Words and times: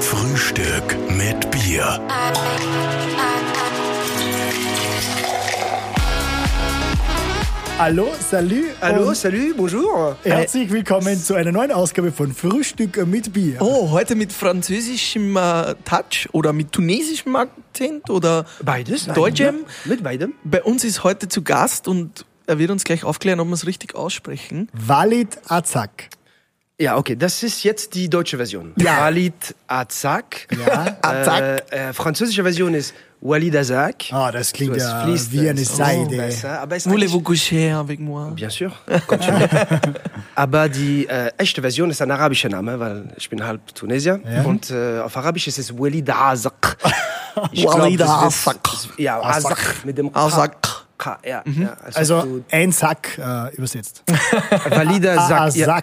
Frühstück 0.00 0.96
mit 1.10 1.50
Bier. 1.50 2.00
Hallo, 7.78 8.08
salut. 8.20 8.64
Hallo, 8.80 9.14
salut, 9.14 9.56
bonjour. 9.56 10.16
Herzlich 10.22 10.70
willkommen 10.70 11.18
zu 11.18 11.34
einer 11.34 11.50
neuen 11.52 11.72
Ausgabe 11.72 12.12
von 12.12 12.32
Frühstück 12.32 13.04
mit 13.06 13.32
Bier. 13.32 13.56
Oh, 13.60 13.90
heute 13.90 14.14
mit 14.14 14.32
französischem 14.32 15.36
äh, 15.36 15.74
Touch 15.84 16.28
oder 16.32 16.52
mit 16.52 16.72
tunesischem 16.72 17.34
Akzent 17.36 18.10
oder 18.10 18.46
Beides. 18.62 19.06
Deutschem. 19.06 19.64
Mit 19.84 20.04
beidem. 20.04 20.34
Bei 20.44 20.62
uns 20.62 20.84
ist 20.84 21.02
heute 21.02 21.28
zu 21.28 21.42
Gast 21.42 21.88
und 21.88 22.24
er 22.46 22.58
wird 22.58 22.70
uns 22.70 22.84
gleich 22.84 23.04
aufklären, 23.04 23.40
ob 23.40 23.48
wir 23.48 23.54
es 23.54 23.66
richtig 23.66 23.94
aussprechen. 23.94 24.68
Walid 24.72 25.38
Azak. 25.48 26.10
Ja, 26.80 26.96
okay, 26.96 27.14
das 27.14 27.42
ist 27.44 27.62
jetzt 27.62 27.94
die 27.94 28.10
deutsche 28.10 28.36
Version. 28.36 28.72
Ja. 28.76 29.02
Walid 29.02 29.54
Azak. 29.68 30.48
Ja. 30.66 30.96
Azak. 31.02 31.40
Äh, 31.70 31.88
äh, 31.90 31.92
französische 31.92 32.42
Version 32.42 32.74
ist 32.74 32.94
Walid 33.20 33.54
Azak. 33.56 34.06
Ah, 34.10 34.32
das 34.32 34.52
klingt 34.52 34.72
So, 34.74 34.80
ja 34.80 35.04
fließt, 35.04 35.30
wie 35.30 35.48
eine 35.48 35.64
Seide. 35.64 36.16
ist 36.74 36.90
Voulez-vous 36.90 37.22
coucher 37.22 37.78
avec 37.78 38.00
moi? 38.00 38.30
Bien 38.34 38.50
sûr, 38.50 38.72
aber 40.34 40.68
die 40.68 41.06
äh, 41.06 41.30
echte 41.38 41.60
Version 41.60 41.90
ist 41.90 42.02
ein 42.02 42.10
arabischer 42.10 42.48
Name, 42.48 42.78
weil 42.80 43.08
ich 43.16 43.30
bin 43.30 43.42
halb 43.46 43.72
Tunesier. 43.72 44.20
Ja. 44.28 44.42
Und 44.42 44.68
äh, 44.72 44.98
auf 44.98 45.16
Arabisch 45.16 45.46
ist 45.46 45.58
es 45.60 45.78
Walid 45.78 46.10
Azak. 46.10 46.76
Walid 47.36 48.02
Azak. 48.02 48.56
Ja, 48.98 49.20
Azak. 49.22 49.52
Azak 49.52 49.84
mit 49.84 49.96
dem. 49.96 50.10
Azak. 50.14 50.56
K, 50.98 51.18
ja, 51.24 51.42
ja, 51.46 51.76
als 51.84 51.94
ob 51.94 51.96
Also 51.96 52.22
du- 52.22 52.44
ein 52.50 52.72
Sack 52.72 53.16
äh, 53.18 53.54
übersetzt. 53.56 54.02
Walid 54.70 55.06
Azak. 55.06 55.54
ja. 55.54 55.78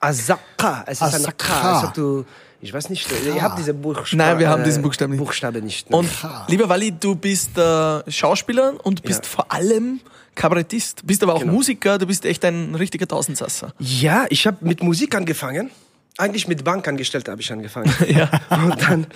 Azaka. 0.00 0.84
Es 0.86 0.98
ist 0.98 1.02
Azaka. 1.02 1.32
K. 1.36 1.72
Also 1.74 1.92
du, 1.94 2.24
ich 2.60 2.72
weiß 2.72 2.90
nicht, 2.90 3.08
ihr 3.24 3.42
habt 3.42 3.58
diese 3.58 3.74
Buchstaben. 3.74 4.16
Nein, 4.18 4.38
wir 4.38 4.48
haben 4.48 4.64
diesen 4.64 4.82
Buchstaben 4.82 5.12
nicht. 5.12 5.20
Buchstabe 5.24 5.60
nicht. 5.62 5.90
ne? 5.90 5.96
Und 5.96 6.08
lieber 6.48 6.68
Wally, 6.68 6.92
du 6.92 7.14
bist 7.14 7.56
äh, 7.58 8.10
Schauspieler 8.10 8.74
und 8.84 9.02
bist 9.02 9.24
Ja. 9.24 9.30
vor 9.30 9.52
allem 9.52 10.00
Kabarettist, 10.34 11.06
bist 11.06 11.22
aber 11.22 11.34
auch 11.34 11.40
Genau. 11.40 11.52
Musiker, 11.54 11.96
du 11.98 12.06
bist 12.06 12.24
echt 12.26 12.44
ein 12.44 12.74
richtiger 12.74 13.08
Tausendsasser. 13.08 13.72
ja, 13.78 14.26
ich 14.28 14.46
habe 14.46 14.58
mit 14.60 14.82
Musik 14.82 15.14
angefangen. 15.14 15.70
Eigentlich 16.18 16.48
mit 16.48 16.64
Bankangestellter 16.64 17.32
habe 17.32 17.42
ich 17.42 17.52
angefangen. 17.52 17.92
Ja. 18.08 18.30
Und 18.50 18.82
dann, 18.82 19.06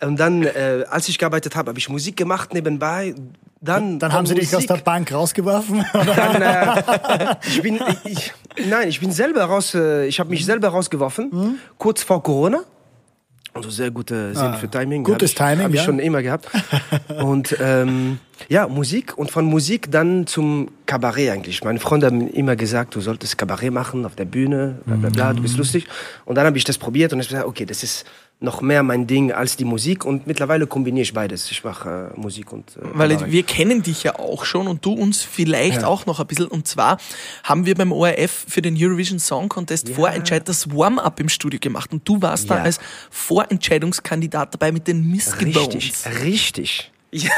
und 0.00 0.16
dann 0.18 0.42
äh, 0.42 0.84
als 0.90 1.08
ich 1.08 1.18
gearbeitet 1.18 1.54
habe, 1.56 1.68
habe 1.70 1.78
ich 1.78 1.88
Musik 1.88 2.16
gemacht 2.16 2.52
nebenbei. 2.54 3.14
Dann, 3.62 3.98
Dann 3.98 4.12
haben 4.14 4.24
sie 4.26 4.34
dich 4.34 4.46
aus 4.48 4.52
Musik, 4.54 4.68
der 4.68 4.76
Bank 4.78 5.12
rausgeworfen. 5.12 5.84
Dann, 5.92 6.40
äh, 6.42 7.36
ich 7.46 7.60
bin, 7.60 7.78
ich, 8.04 8.32
nein, 8.66 8.88
ich 8.88 9.00
bin 9.00 9.12
selber 9.12 9.44
raus, 9.44 9.74
äh, 9.74 10.06
ich 10.06 10.18
habe 10.18 10.30
mich 10.30 10.46
selber 10.46 10.68
rausgeworfen, 10.68 11.28
Mhm. 11.30 11.58
kurz 11.76 12.02
vor 12.02 12.22
Corona. 12.22 12.62
Also 13.52 13.68
sehr 13.70 13.90
gute 13.90 14.34
Sinn 14.34 14.54
für 14.54 14.68
Timing. 14.70 15.02
Ah, 15.02 15.10
gutes 15.10 15.30
hab 15.32 15.34
ich, 15.34 15.34
Timing, 15.34 15.64
Habe 15.64 15.74
ich 15.74 15.80
ja. 15.80 15.84
schon 15.84 15.98
immer 15.98 16.22
gehabt. 16.22 16.48
Und 17.22 17.56
ähm, 17.60 18.18
ja, 18.48 18.68
Musik 18.68 19.18
und 19.18 19.30
von 19.30 19.44
Musik 19.44 19.90
dann 19.90 20.26
zum 20.26 20.70
Kabarett 20.86 21.30
eigentlich. 21.30 21.62
Meine 21.62 21.78
Freunde 21.78 22.06
haben 22.06 22.28
immer 22.28 22.56
gesagt, 22.56 22.94
du 22.94 23.00
solltest 23.00 23.36
Kabarett 23.36 23.72
machen 23.72 24.06
auf 24.06 24.14
der 24.14 24.24
Bühne, 24.24 24.78
bla 24.86 24.96
bla 24.96 25.10
bla, 25.10 25.32
du 25.34 25.42
bist 25.42 25.54
Mhm. 25.54 25.58
lustig. 25.58 25.86
Und 26.24 26.36
dann 26.36 26.46
habe 26.46 26.56
ich 26.56 26.64
das 26.64 26.78
probiert 26.78 27.12
und 27.12 27.20
ich 27.20 27.28
gesagt, 27.28 27.46
okay, 27.46 27.66
das 27.66 27.82
ist 27.82 28.06
noch 28.42 28.62
mehr 28.62 28.82
mein 28.82 29.06
Ding 29.06 29.32
als 29.32 29.56
die 29.56 29.66
Musik 29.66 30.04
und 30.06 30.26
mittlerweile 30.26 30.66
kombiniere 30.66 31.02
ich 31.02 31.12
beides. 31.12 31.50
Ich 31.50 31.62
mache 31.62 32.12
äh, 32.16 32.18
Musik 32.20 32.52
und 32.52 32.70
äh, 32.76 32.80
Weil 32.94 33.10
Kabarett. 33.10 33.32
wir 33.32 33.42
kennen 33.42 33.82
dich 33.82 34.02
ja 34.02 34.18
auch 34.18 34.46
schon 34.46 34.66
und 34.66 34.82
du 34.84 34.94
uns 34.94 35.22
vielleicht 35.22 35.84
auch 35.84 36.06
noch 36.06 36.20
ein 36.20 36.26
bisschen. 36.26 36.46
Und 36.46 36.66
zwar 36.66 36.96
haben 37.44 37.66
wir 37.66 37.74
beim 37.74 37.92
ORF 37.92 38.46
für 38.48 38.62
den 38.62 38.76
Eurovision 38.78 39.18
Song 39.18 39.50
Contest 39.50 39.90
Vorentscheid 39.90 40.48
das 40.48 40.74
Warm-up 40.74 41.20
im 41.20 41.28
Studio 41.28 41.60
gemacht. 41.60 41.92
Und 41.92 42.08
du 42.08 42.22
warst 42.22 42.48
da 42.48 42.56
Ja. 42.56 42.62
als 42.62 42.80
Vorentscheidungskandidat 43.10 44.54
dabei 44.54 44.72
mit 44.72 44.86
den 44.88 45.10
Misky 45.10 45.44
Richtig, 45.46 45.92
richtig. 46.24 46.90
Ja, 47.12 47.30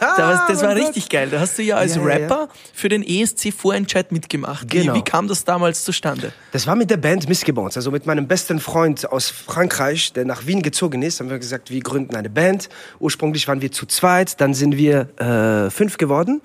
Da 0.00 0.16
war, 0.18 0.46
das 0.48 0.62
war 0.62 0.74
richtig 0.74 1.08
geil. 1.08 1.28
Da 1.30 1.40
hast 1.40 1.56
du 1.58 1.62
ja 1.62 1.76
als 1.76 1.94
Ja, 1.94 2.02
ja, 2.02 2.08
ja. 2.08 2.14
Rapper 2.16 2.48
für 2.72 2.88
den 2.88 3.02
ESC 3.02 3.52
Vorentscheid 3.56 4.10
mitgemacht. 4.12 4.68
Genau. 4.68 4.94
Wie, 4.94 4.98
wie 4.98 5.02
kam 5.02 5.28
das 5.28 5.44
damals 5.44 5.84
zustande? 5.84 6.32
Das 6.52 6.66
war 6.66 6.74
mit 6.74 6.90
der 6.90 6.96
Band 6.96 7.28
Missgebons, 7.28 7.76
also 7.76 7.90
mit 7.90 8.06
meinem 8.06 8.26
besten 8.26 8.58
Freund 8.58 9.10
aus 9.10 9.28
Frankreich, 9.28 10.12
der 10.12 10.24
nach 10.24 10.46
Wien 10.46 10.62
gezogen 10.62 11.02
ist, 11.02 11.20
haben 11.20 11.30
wir 11.30 11.38
gesagt, 11.38 11.70
wir 11.70 11.80
gründen 11.80 12.16
eine 12.16 12.30
Band. 12.30 12.68
Ursprünglich 12.98 13.46
waren 13.46 13.62
wir 13.62 13.70
zu 13.70 13.86
zweit, 13.86 14.40
dann 14.40 14.54
sind 14.54 14.76
wir 14.76 15.08
äh, 15.18 15.70
fünf 15.70 15.96
geworden, 15.96 16.40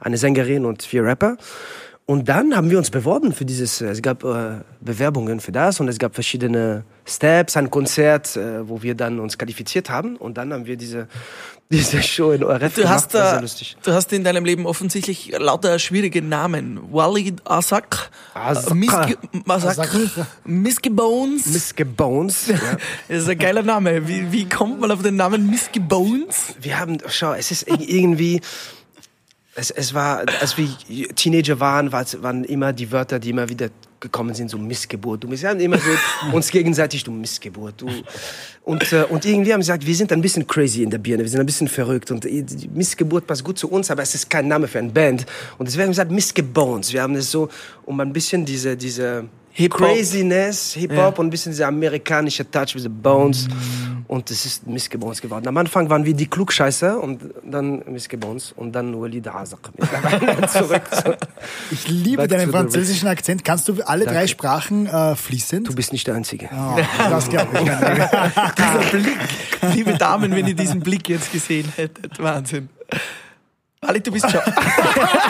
eine 0.00 0.16
Sängerin 0.16 0.64
und 0.64 0.82
vier 0.82 1.04
Rapper. 1.04 1.36
Und 2.10 2.28
dann 2.28 2.56
haben 2.56 2.70
wir 2.70 2.78
uns 2.78 2.90
beworben 2.90 3.32
für 3.32 3.44
dieses, 3.44 3.80
äh, 3.80 3.86
es 3.90 4.02
gab 4.02 4.24
äh, 4.24 4.62
Bewerbungen 4.80 5.38
für 5.38 5.52
das 5.52 5.78
und 5.78 5.86
es 5.86 5.96
gab 5.98 6.14
verschiedene 6.14 6.82
Steps, 7.06 7.56
ein 7.56 7.70
Konzert, 7.70 8.36
äh, 8.36 8.68
wo 8.68 8.82
wir 8.82 8.96
dann 8.96 9.20
uns 9.20 9.38
qualifiziert 9.38 9.90
haben 9.90 10.16
und 10.16 10.36
dann 10.36 10.52
haben 10.52 10.66
wir 10.66 10.76
diese, 10.76 11.06
diese 11.70 12.02
Show 12.02 12.32
in 12.32 12.42
ORF 12.42 12.74
Du 12.74 12.88
hast, 12.88 13.14
war 13.14 13.40
lustig. 13.40 13.76
du 13.84 13.92
hast 13.92 14.12
in 14.12 14.24
deinem 14.24 14.44
Leben 14.44 14.66
offensichtlich 14.66 15.32
lauter 15.38 15.78
schwierige 15.78 16.20
Namen. 16.20 16.80
Walid 16.90 17.42
Azak, 17.44 18.10
Azak. 18.34 18.72
äh, 18.72 18.74
Misky, 18.74 19.16
Azak, 19.46 19.90
Misky 20.44 20.90
Bones. 20.90 22.48
Ja. 22.48 22.56
Das 23.08 23.18
ist 23.22 23.28
ein 23.28 23.38
geiler 23.38 23.62
Name. 23.62 24.08
Wie, 24.08 24.32
wie 24.32 24.48
kommt 24.48 24.80
man 24.80 24.90
auf 24.90 25.02
den 25.02 25.14
Namen 25.14 25.48
Misky 25.48 25.78
Bones? 25.78 26.54
wir 26.60 26.76
haben, 26.80 26.98
schau, 27.06 27.34
es 27.34 27.52
ist 27.52 27.68
ir- 27.68 27.78
irgendwie, 27.88 28.40
es, 29.60 29.70
es 29.70 29.92
war, 29.92 30.24
als 30.40 30.56
wir 30.56 30.68
Teenager 31.14 31.60
waren, 31.60 31.92
waren 31.92 32.44
immer 32.44 32.72
die 32.72 32.90
Wörter, 32.90 33.18
die 33.18 33.30
immer 33.30 33.48
wieder 33.48 33.68
gekommen 34.00 34.34
sind, 34.34 34.50
so 34.50 34.56
Missgeburt. 34.56 35.22
Du, 35.22 35.30
wir 35.30 35.48
haben 35.48 35.60
immer 35.60 35.76
so 35.76 35.90
uns 36.32 36.50
gegenseitig, 36.50 37.04
du 37.04 37.10
Missgeburt. 37.10 37.82
Du. 37.82 37.86
Und, 38.64 38.90
äh, 38.92 39.04
und 39.10 39.26
irgendwie 39.26 39.52
haben 39.52 39.58
wir 39.58 39.64
gesagt, 39.64 39.86
wir 39.86 39.94
sind 39.94 40.10
ein 40.12 40.22
bisschen 40.22 40.46
crazy 40.46 40.82
in 40.82 40.88
der 40.88 40.96
Birne, 40.96 41.22
wir 41.22 41.28
sind 41.28 41.40
ein 41.40 41.46
bisschen 41.46 41.68
verrückt 41.68 42.10
und 42.10 42.26
Missgeburt 42.74 43.26
passt 43.26 43.44
gut 43.44 43.58
zu 43.58 43.70
uns, 43.70 43.90
aber 43.90 44.02
es 44.02 44.14
ist 44.14 44.30
kein 44.30 44.48
Name 44.48 44.66
für 44.66 44.78
eine 44.78 44.88
Band. 44.88 45.26
Und 45.58 45.68
deswegen 45.68 45.82
haben 45.82 45.88
wir 45.88 45.92
gesagt, 45.92 46.10
Missgebones. 46.10 46.94
Wir 46.94 47.02
haben 47.02 47.14
es 47.16 47.30
so, 47.30 47.50
um 47.84 48.00
ein 48.00 48.12
bisschen 48.14 48.46
diese, 48.46 48.78
diese 48.78 49.28
Hip-Hop. 49.60 49.80
Craziness, 49.80 50.72
Hip-Hop 50.74 50.96
Ja. 50.98 51.06
und 51.20 51.26
ein 51.26 51.30
bisschen 51.30 51.52
dieser 51.52 51.68
amerikanische 51.68 52.50
Touch, 52.50 52.72
diese 52.74 52.90
Bones. 52.90 53.48
Und 54.08 54.28
es 54.32 54.44
ist 54.44 54.66
Missgebones 54.66 55.20
geworden. 55.20 55.46
Am 55.46 55.56
Anfang 55.56 55.88
waren 55.88 56.04
wir 56.04 56.14
die 56.14 56.26
Klugscheißer 56.26 57.00
und 57.00 57.20
dann 57.44 57.80
Missgebones 57.86 58.52
und 58.56 58.72
dann 58.72 59.00
Walid 59.00 59.28
Azak. 59.28 59.70
Mittlerweile 59.78 60.48
zurück 60.48 60.82
zu, 60.90 61.16
Ich 61.70 61.86
liebe 61.88 62.26
deinen 62.26 62.50
französischen 62.50 63.06
Akzent. 63.06 63.44
Kannst 63.44 63.68
du 63.68 63.74
alle 63.86 64.06
drei 64.06 64.14
Danke. 64.14 64.28
Sprachen 64.28 64.86
äh, 64.86 65.14
fließend? 65.14 65.68
Du 65.68 65.74
bist 65.76 65.92
nicht 65.92 66.08
der 66.08 66.16
Einzige. 66.16 66.48
Oh, 66.52 66.76
das 67.08 67.28
glaube 67.28 67.50
ich. 67.54 67.60
Dieser 68.58 68.98
Blick. 68.98 69.18
Liebe 69.74 69.92
Damen, 69.96 70.34
wenn 70.34 70.46
ihr 70.48 70.54
diesen 70.56 70.80
Blick 70.80 71.08
jetzt 71.08 71.30
gesehen 71.30 71.72
hättet. 71.76 72.18
Wahnsinn. 72.20 72.68
Walid, 73.82 74.06
du 74.06 74.10
bist 74.12 74.28
schon 74.30 74.40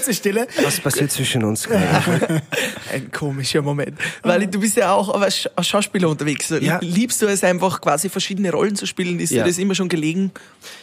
Kurze 0.00 0.14
Stille. 0.14 0.46
Was 0.64 0.80
passiert 0.80 1.12
zwischen 1.12 1.44
uns? 1.44 1.68
ein 2.92 3.12
komischer 3.12 3.60
Moment. 3.60 3.98
Walid, 4.22 4.54
du 4.54 4.58
bist 4.58 4.78
ja 4.78 4.94
auch 4.94 5.10
als 5.20 5.46
Schauspieler 5.60 6.08
unterwegs. 6.08 6.48
Ja. 6.60 6.78
Liebst 6.80 7.20
du 7.20 7.26
es 7.26 7.44
einfach 7.44 7.82
quasi 7.82 8.08
verschiedene 8.08 8.50
Rollen 8.50 8.76
zu 8.76 8.86
spielen? 8.86 9.20
Ist 9.20 9.30
Ja. 9.30 9.42
dir 9.42 9.50
das 9.50 9.58
immer 9.58 9.74
schon 9.74 9.90
gelegen? 9.90 10.32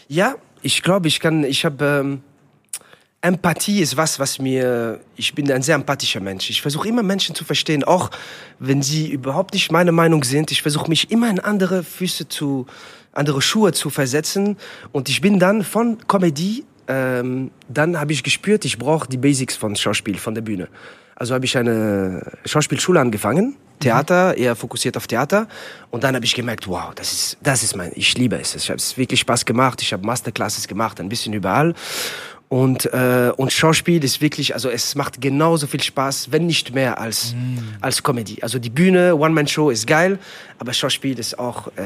Ja, 0.07 0.35
ich 0.61 0.83
glaube, 0.83 1.07
ich 1.07 1.19
kann, 1.19 1.44
ich 1.44 1.66
habe, 1.66 1.83
ähm, 2.03 2.22
Empathie 3.22 3.79
ist 3.81 3.97
was, 3.97 4.19
was 4.19 4.38
mir, 4.38 5.00
ich 5.16 5.34
bin 5.34 5.51
ein 5.51 5.63
sehr 5.63 5.73
empathischer 5.73 6.19
Mensch. 6.19 6.51
Ich 6.51 6.61
versuche 6.61 6.88
immer 6.88 7.01
Menschen 7.01 7.34
zu 7.34 7.44
verstehen, 7.44 7.84
auch 7.84 8.11
wenn 8.59 8.84
sie 8.84 9.09
überhaupt 9.09 9.55
nicht 9.55 9.72
meine 9.72 9.91
Meinung 9.91 10.23
sind. 10.23 10.51
Ich 10.51 10.61
versuche 10.61 10.88
mich 10.89 11.09
immer 11.09 11.28
in 11.28 11.39
andere 11.39 11.84
Füße 11.84 12.29
zu, 12.29 12.67
andere 13.13 13.41
Schuhe 13.41 13.73
zu 13.73 13.89
versetzen. 13.89 14.57
Und 14.91 15.09
ich 15.09 15.22
bin 15.22 15.39
dann 15.39 15.63
von 15.63 15.97
Comedy, 16.07 16.66
ähm, 16.88 17.52
dann 17.68 18.00
habe 18.00 18.14
ich 18.14 18.24
gespürt, 18.24 18.66
ich 18.66 18.78
brauche 18.78 19.08
die 19.08 19.18
Basics 19.18 19.56
von 19.56 19.75
Schauspiel, 19.75 20.18
von 20.18 20.36
der 20.36 20.42
Bühne. 20.42 20.68
Also 21.16 21.34
habe 21.34 21.46
ich 21.46 21.58
eine 21.58 22.22
Schauspielschule 22.46 23.00
angefangen, 23.00 23.56
Theater, 23.80 24.38
eher 24.38 24.56
fokussiert 24.56 24.97
auf 24.97 25.08
Theater. 25.08 25.47
Und 25.91 26.03
dann 26.03 26.16
habe 26.16 26.26
ich 26.26 26.34
gemerkt, 26.34 26.67
wow, 26.67 26.94
das 26.96 27.11
ist, 27.11 27.38
das 27.41 27.64
ist 27.64 27.76
mein, 27.76 27.91
ich 27.96 28.17
liebe 28.17 28.40
es. 28.40 28.56
Ich 28.56 28.70
habe 28.70 28.78
es 28.78 28.97
wirklich 28.97 29.20
Spaß 29.20 29.46
gemacht. 29.46 29.82
Ich 29.82 29.94
habe 29.94 30.06
Masterclasses 30.06 30.67
gemacht, 30.67 31.00
ein 31.00 31.09
bisschen 31.09 31.34
überall. 31.34 31.73
Und, 32.49 32.85
äh, 32.94 33.32
und 33.35 33.52
Schauspiel 33.52 34.02
ist 34.03 34.22
wirklich, 34.22 34.53
also 34.53 34.70
es 34.70 34.96
macht 34.96 35.20
genauso 35.20 35.67
viel 35.67 35.84
Spaß, 35.84 36.32
wenn 36.32 36.46
nicht 36.46 36.73
mehr 36.73 36.97
als, 36.97 37.35
als 37.82 38.03
Comedy. 38.03 38.38
Also 38.41 38.58
die 38.58 38.70
Bühne, 38.70 39.17
One-Man-Show 39.17 39.70
ist 39.70 39.85
geil, 39.85 40.17
aber 40.58 40.72
Schauspiel 40.72 41.20
ist 41.20 41.40
auch, 41.40 41.67
äh, 41.76 41.82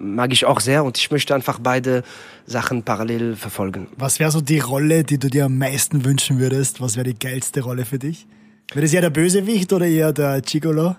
mag 0.00 0.32
ich 0.32 0.46
auch 0.46 0.58
sehr 0.58 0.82
und 0.82 0.98
ich 0.98 1.12
möchte 1.12 1.32
einfach 1.32 1.60
beide 1.62 2.02
Sachen 2.44 2.82
parallel 2.82 3.36
verfolgen. 3.36 3.86
Was 3.96 4.18
wäre 4.18 4.32
so 4.32 4.40
die 4.40 4.58
Rolle, 4.58 5.04
die 5.04 5.18
du 5.18 5.30
dir 5.30 5.44
am 5.44 5.58
meisten 5.58 6.04
wünschen 6.04 6.40
würdest? 6.40 6.80
Was 6.80 6.96
wäre 6.96 7.04
die 7.04 7.18
geilste 7.18 7.60
Rolle 7.60 7.84
für 7.84 8.00
dich? 8.00 8.26
Wäre 8.72 8.82
das 8.82 8.92
eher 8.92 9.02
der 9.02 9.10
Bösewicht 9.10 9.72
oder 9.72 9.86
eher 9.86 10.12
der 10.12 10.40
Gigolo? 10.40 10.96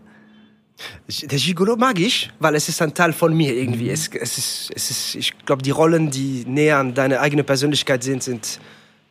Der 1.07 1.37
Gigolo 1.37 1.75
mag 1.75 1.99
ich, 1.99 2.31
weil 2.39 2.55
es 2.55 2.69
ist 2.69 2.81
ein 2.81 2.93
Teil 2.93 3.13
von 3.13 3.35
mir 3.35 3.53
irgendwie. 3.53 3.89
Es, 3.89 4.09
es 4.13 4.37
ist, 4.37 4.71
es 4.75 4.91
ist, 4.91 5.15
ich 5.15 5.45
glaube, 5.45 5.61
die 5.61 5.71
Rollen, 5.71 6.09
die 6.09 6.45
näher 6.47 6.77
an 6.77 6.93
deine 6.93 7.19
eigene 7.19 7.43
Persönlichkeit 7.43 8.03
sind, 8.03 8.23
sind 8.23 8.59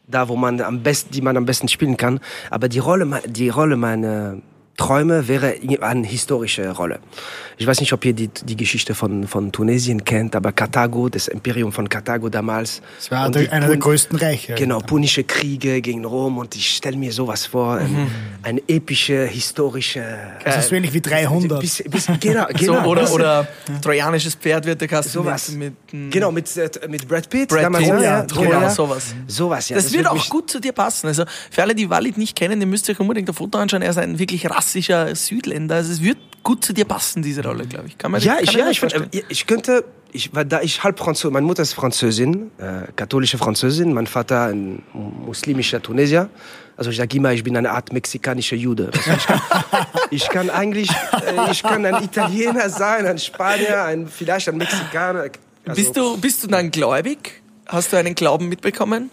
da, 0.06 0.29
wo 0.29 0.37
man 0.37 0.61
am 0.61 0.82
besten, 0.82 1.12
die 1.12 1.20
man 1.20 1.37
am 1.37 1.44
besten 1.44 1.69
spielen 1.69 1.97
kann. 1.97 2.20
Aber 2.50 2.69
die 2.69 2.79
Rolle, 2.79 3.23
die 3.26 3.49
Rolle 3.50 3.76
meiner, 3.76 4.38
träume, 4.79 5.29
wäre 5.29 5.57
eine 5.81 6.07
historische 6.07 6.71
Rolle. 6.71 7.01
Ich 7.59 7.67
weiß 7.67 7.81
nicht, 7.81 7.93
ob 7.93 8.05
ihr 8.05 8.13
die, 8.13 8.29
die 8.29 8.57
Geschichte 8.57 8.95
von, 8.95 9.27
von 9.27 9.51
Tunesien 9.53 10.05
kennt, 10.05 10.37
aber 10.37 10.53
Karthago, 10.53 11.09
das 11.09 11.29
Imperium 11.29 11.73
von 11.73 11.89
Karthago 11.89 12.29
damals. 12.29 12.81
Das 12.97 13.11
war 13.11 13.27
Und 13.27 13.35
der, 13.35 13.43
die 13.43 13.49
einer 13.51 13.67
der 13.67 13.77
größten 13.77 14.17
Reiche. 14.17 14.55
Genau, 14.55 14.79
punische 14.79 15.25
Kriege 15.25 15.83
gegen 15.83 16.05
Rom 16.05 16.39
und 16.39 16.55
ich 16.55 16.77
stelle 16.77 16.97
mir 16.97 17.13
sowas 17.13 17.47
vor, 17.47 17.79
ein, 17.79 18.09
eine 18.45 18.63
epische, 18.69 19.27
historische... 19.27 20.05
Das 20.45 20.59
ist 20.59 20.69
so 20.69 20.77
ähnlich 20.77 20.95
wie 20.95 21.01
300. 21.01 21.61
Bis, 21.61 21.83
bis, 21.83 22.07
genau, 22.21 22.47
So, 22.59 22.75
genau. 22.75 22.87
oder, 22.87 23.01
das- 23.03 23.13
oder 23.13 23.49
trojanisches 23.83 24.37
Pferd 24.37 24.65
wird 24.65 24.81
der 24.81 24.89
Kasten 24.89 25.13
sowas. 25.13 25.51
mit, 25.51 25.75
mit 25.93 26.13
genau, 26.13 26.31
mit, 26.31 26.57
äh, 26.57 26.71
mit 26.89 27.09
Brad 27.09 27.29
Pitt. 27.29 27.49
Brad 27.49 27.65
damals, 27.65 27.85
Pitt, 27.85 27.95
ja, 27.95 28.03
ja, 28.03 28.23
Troja, 28.23 28.61
genau. 28.61 28.71
sowas. 28.71 29.15
Sowas, 29.27 29.69
ja. 29.69 29.77
das, 29.77 29.93
wird 29.93 30.05
würde 30.05 30.13
auch 30.13 30.29
gut 30.29 30.49
zu 30.49 30.61
dir 30.61 30.73
passen. 30.73 31.09
Also 31.09 31.25
für 31.51 31.63
alle, 31.63 31.75
die 31.75 31.91
Walid 31.91 32.17
nicht 32.17 32.37
kennen, 32.37 32.61
die 32.61 32.67
müsst 32.67 32.89
ihr 32.89 32.95
euch 32.95 33.01
unbedingt 33.01 33.29
ein 33.29 33.35
Foto 33.35 33.59
anschauen. 33.59 33.83
Er 33.83 33.91
ist 33.91 33.99
ein 33.99 34.21
wirklich 34.21 34.49
rassischer 34.69 35.15
Südländer. 35.15 35.76
Also 35.76 35.93
es 35.93 36.03
wird 36.03 36.19
gut 36.43 36.65
zu 36.65 36.73
dir 36.73 36.85
passen, 36.85 37.23
diese 37.23 37.43
Rolle, 37.43 37.67
glaube 37.67 37.88
ich. 37.88 37.99
Kann 37.99 38.11
man 38.11 38.20
Ja, 38.20 38.35
kann 38.35 38.44
ich, 38.44 38.53
ja, 38.53 38.70
ich, 38.70 38.81
find, 38.81 38.94
ich 39.29 39.47
könnte, 39.47 39.85
ich, 40.12 40.35
weil 40.35 40.44
da 40.44 40.61
ich 40.61 40.82
halb 40.85 40.99
Französin, 40.99 41.32
meine 41.32 41.47
Mutter 41.47 41.62
ist 41.62 41.73
Französin, 41.73 42.50
äh, 42.59 42.93
katholische 42.94 43.38
Französin, 43.38 43.93
mein 43.93 44.06
Vater 44.06 44.44
ein 44.44 44.82
muslimischer 44.93 45.82
Tunesier. 45.82 46.29
Also 46.76 46.91
ich 46.91 46.97
sage 46.97 47.17
immer, 47.17 47.32
ich 47.32 47.43
bin 47.43 47.56
eine 47.56 47.70
Art 47.70 47.93
mexikanischer 47.93 48.56
Jude. 48.56 48.91
Ich 48.94 49.26
kann, 49.26 49.41
ich 50.11 50.29
kann 50.29 50.50
eigentlich, 50.50 50.91
äh, 50.91 51.50
ich 51.50 51.62
kann 51.62 51.85
ein 51.85 52.05
Italiener 52.05 52.70
sein, 52.70 53.06
ein 53.06 53.19
Spanier, 53.19 53.85
ein, 53.85 54.06
vielleicht 54.06 54.49
ein 54.49 54.56
Mexikaner. 54.56 55.31
Also, 55.67 55.82
bist, 55.82 55.97
du, 55.97 56.17
bist 56.19 56.44
du 56.44 56.47
dann 56.47 56.70
gläubig? 56.70 57.43
Hast 57.67 57.93
du 57.93 57.99
einen 57.99 58.15
Glauben 58.15 58.49
mitbekommen? 58.49 59.11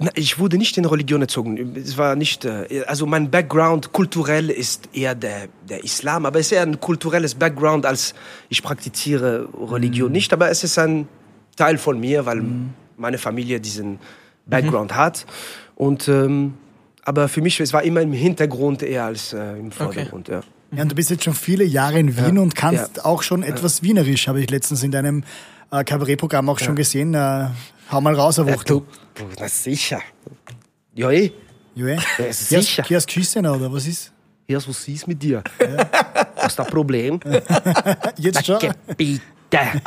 Na, 0.00 0.10
ich 0.14 0.38
wurde 0.38 0.58
nicht 0.58 0.78
in 0.78 0.84
Religion 0.84 1.20
erzogen. 1.22 1.74
Es 1.76 1.98
war 1.98 2.14
nicht, 2.14 2.44
äh, 2.44 2.84
also 2.86 3.04
mein 3.06 3.30
Background 3.30 3.92
kulturell 3.92 4.48
ist 4.48 4.88
eher 4.92 5.16
der, 5.16 5.48
der 5.68 5.82
Islam, 5.82 6.24
aber 6.24 6.38
es 6.38 6.46
ist 6.46 6.52
eher 6.52 6.62
ein 6.62 6.78
kulturelles 6.78 7.34
Background 7.34 7.84
als 7.84 8.14
ich 8.48 8.62
praktiziere 8.62 9.48
Religion 9.60 10.12
nicht, 10.12 10.32
aber 10.32 10.50
es 10.50 10.62
ist 10.62 10.78
ein 10.78 11.08
Teil 11.56 11.78
von 11.78 11.98
mir, 11.98 12.26
weil 12.26 12.44
meine 12.96 13.18
Familie 13.18 13.58
diesen 13.60 13.98
Background 14.46 14.94
hat. 14.94 15.26
Und 15.74 16.06
ähm, 16.08 16.54
aber 17.02 17.28
für 17.28 17.40
mich 17.42 17.58
es 17.58 17.72
war 17.72 17.82
immer 17.82 18.00
im 18.02 18.12
Hintergrund 18.12 18.82
eher 18.84 19.04
als 19.04 19.32
äh, 19.32 19.58
im 19.58 19.72
Vordergrund. 19.72 20.28
Ja. 20.28 20.42
Ja, 20.70 20.82
und 20.82 20.92
du 20.92 20.94
bist 20.94 21.08
jetzt 21.10 21.24
schon 21.24 21.34
viele 21.34 21.64
Jahre 21.64 21.98
in 21.98 22.14
Wien 22.16 22.36
und 22.38 22.54
kannst 22.54 22.98
Ja. 22.98 23.04
auch 23.06 23.22
schon 23.22 23.42
etwas 23.42 23.82
Wienerisch, 23.82 24.28
habe 24.28 24.40
ich 24.42 24.50
letztens 24.50 24.82
in 24.82 24.90
deinem 24.90 25.24
äh, 25.72 25.82
Kabarettprogramm 25.82 26.48
auch 26.50 26.58
schon 26.58 26.76
gesehen. 26.76 27.14
Äh, 27.14 27.46
hau 27.90 28.00
mal 28.00 28.14
raus, 28.14 28.38
eine 28.38 28.50
Ja, 28.50 28.56
Wuchtel. 28.56 28.82
du, 29.14 29.24
na 29.38 29.48
sicher. 29.48 30.00
Ja, 30.94 31.10
eh. 31.10 31.32
Ja, 31.74 31.86
eh. 31.86 31.94
Ja, 31.96 32.00
Gehst- 32.26 32.48
sicher. 32.48 32.82
Gehst 32.82 33.06
geschissen 33.06 33.46
oder 33.46 33.72
was 33.72 33.86
ist? 33.86 34.12
Hier 34.46 34.58
ist 34.58 34.68
was 34.68 34.88
ist 34.88 35.06
mit 35.06 35.22
dir? 35.22 35.42
Was 36.36 36.46
ist 36.52 36.58
das 36.58 36.66
Problem? 36.68 37.20
Jetzt 38.16 38.46
schon? 38.46 38.58
Bitte. 38.96 39.20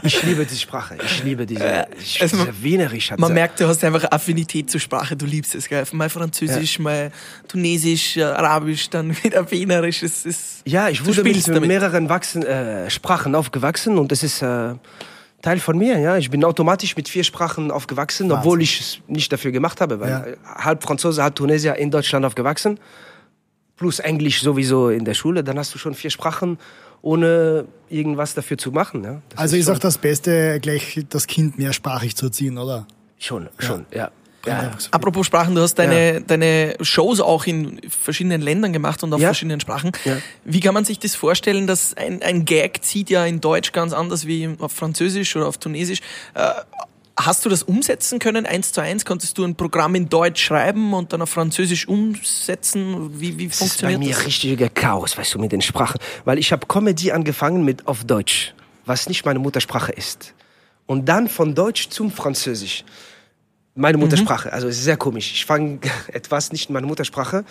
Ich 0.03 0.23
liebe 0.23 0.43
diese 0.45 0.59
Sprache. 0.59 0.97
Ich 1.05 1.23
liebe 1.23 1.45
diese, 1.45 1.87
ich, 1.99 2.19
also 2.21 2.37
diese 2.37 2.63
Wienerisch. 2.63 3.11
Man 3.17 3.33
merkt, 3.33 3.59
du 3.59 3.67
hast 3.67 3.83
einfach 3.83 4.05
Affinität 4.11 4.71
zur 4.71 4.79
Sprache. 4.79 5.15
Du 5.15 5.25
liebst 5.27 5.53
es, 5.53 5.67
gell? 5.67 5.83
Mal 5.91 6.09
Französisch, 6.09 6.79
mal 6.79 7.11
Tunesisch, 7.47 8.17
äh, 8.17 8.23
Arabisch, 8.23 8.89
dann 8.89 9.15
wieder 9.23 9.49
Wienerisch. 9.51 10.01
Es 10.01 10.25
ist, 10.25 10.61
Ja, 10.65 10.89
ich 10.89 10.99
du 10.99 11.07
wurde 11.07 11.23
mit 11.23 11.47
damit. 11.47 11.67
mehreren 11.67 12.09
Wachsen, 12.09 12.41
äh, 12.43 12.89
Sprachen 12.89 13.35
aufgewachsen 13.35 13.97
und 13.99 14.11
das 14.11 14.23
ist 14.23 14.41
äh, 14.41 14.73
Teil 15.41 15.59
von 15.59 15.77
mir. 15.77 15.97
Ja, 15.99 16.17
ich 16.17 16.29
bin 16.29 16.43
automatisch 16.43 16.95
mit 16.95 17.09
vier 17.09 17.23
Sprachen 17.23 17.71
aufgewachsen, 17.71 18.29
Wahnsinn. 18.29 18.37
obwohl 18.39 18.61
ich 18.61 18.79
es 18.79 18.99
nicht 19.07 19.31
dafür 19.31 19.51
gemacht 19.51 19.81
habe, 19.81 19.99
weil 19.99 20.09
Ja. 20.09 20.25
halb 20.63 20.83
Franzose, 20.83 21.23
halb 21.23 21.35
Tunesier 21.35 21.75
in 21.75 21.89
Deutschland 21.91 22.25
aufgewachsen, 22.25 22.79
plus 23.75 23.99
Englisch 23.99 24.41
sowieso 24.41 24.89
in 24.89 25.05
der 25.05 25.13
Schule. 25.15 25.43
Dann 25.43 25.57
hast 25.57 25.73
du 25.73 25.79
schon 25.79 25.95
vier 25.95 26.11
Sprachen, 26.11 26.59
ohne 27.01 27.65
irgendwas 27.89 28.33
dafür 28.35 28.57
zu 28.57 28.71
machen. 28.71 29.03
Ja? 29.03 29.21
Das 29.29 29.39
Also 29.39 29.55
ist 29.57 29.65
schon, 29.65 29.75
auch 29.75 29.79
das 29.79 29.97
Beste, 29.97 30.59
gleich 30.61 31.03
das 31.09 31.25
Kind 31.27 31.57
mehrsprachig 31.57 32.15
zu 32.15 32.27
erziehen, 32.27 32.57
oder? 32.57 32.85
schon, 33.17 33.49
schon, 33.59 33.85
ja. 33.91 33.97
ja. 33.97 34.11
Ja. 34.45 34.71
Apropos 34.91 35.25
Sprachen, 35.27 35.55
du 35.55 35.61
hast 35.61 35.75
deine, 35.75 36.21
deine 36.21 36.75
Shows 36.81 37.19
auch 37.19 37.45
in 37.45 37.79
verschiedenen 37.89 38.41
Ländern 38.41 38.73
gemacht 38.73 39.03
und 39.03 39.13
auf 39.13 39.19
Ja. 39.21 39.27
verschiedenen 39.27 39.59
Sprachen. 39.59 39.91
Ja. 40.05 40.17
Wie 40.45 40.59
kann 40.59 40.73
man 40.73 40.85
sich 40.85 40.99
das 40.99 41.15
vorstellen, 41.15 41.67
dass 41.67 41.95
ein, 41.95 42.21
ein 42.23 42.45
Gag 42.45 42.83
zieht 42.83 43.09
ja 43.09 43.25
in 43.25 43.41
Deutsch 43.41 43.71
ganz 43.71 43.93
anders 43.93 44.25
wie 44.27 44.49
auf 44.59 44.71
Französisch 44.71 45.35
oder 45.35 45.47
auf 45.47 45.57
Tunesisch. 45.57 45.99
Äh, 46.33 46.49
hast 47.17 47.45
du 47.45 47.49
das 47.49 47.61
umsetzen 47.63 48.17
können, 48.19 48.45
eins 48.47 48.71
zu 48.71 48.81
eins? 48.81 49.05
Konntest 49.05 49.37
du 49.37 49.43
ein 49.43 49.53
Programm 49.55 49.93
in 49.95 50.09
Deutsch 50.09 50.43
schreiben 50.43 50.93
und 50.93 51.13
dann 51.13 51.21
auf 51.21 51.29
Französisch 51.29 51.87
umsetzen? 51.87 53.19
Wie, 53.19 53.37
wie 53.37 53.47
Das 53.47 53.55
ist 53.61 53.81
bei 53.81 53.89
funktioniert 53.89 53.99
mir 53.99 54.15
das? 54.15 54.25
richtiger 54.25 54.69
Chaos, 54.69 55.17
weißt 55.17 55.33
du, 55.35 55.39
mit 55.39 55.51
den 55.51 55.61
Sprachen. 55.61 55.99
Weil 56.25 56.39
ich 56.39 56.51
habe 56.51 56.65
Comedy 56.67 57.11
angefangen 57.11 57.63
mit 57.63 57.87
auf 57.87 58.03
Deutsch, 58.05 58.53
was 58.85 59.07
nicht 59.07 59.25
meine 59.25 59.39
Muttersprache 59.39 59.91
ist. 59.91 60.33
Und 60.87 61.05
dann 61.07 61.27
von 61.29 61.53
Deutsch 61.55 61.89
zum 61.89 62.11
Französisch. 62.11 62.83
Meine 63.75 63.97
Muttersprache. 63.97 64.51
Also 64.51 64.67
es 64.67 64.77
ist 64.77 64.83
sehr 64.83 64.97
komisch. 64.97 65.31
Ich 65.33 65.45
fange 65.45 65.79
etwas 66.11 66.51
nicht 66.51 66.69
in 66.69 66.73
meine 66.73 66.87
Muttersprache. 66.87 67.45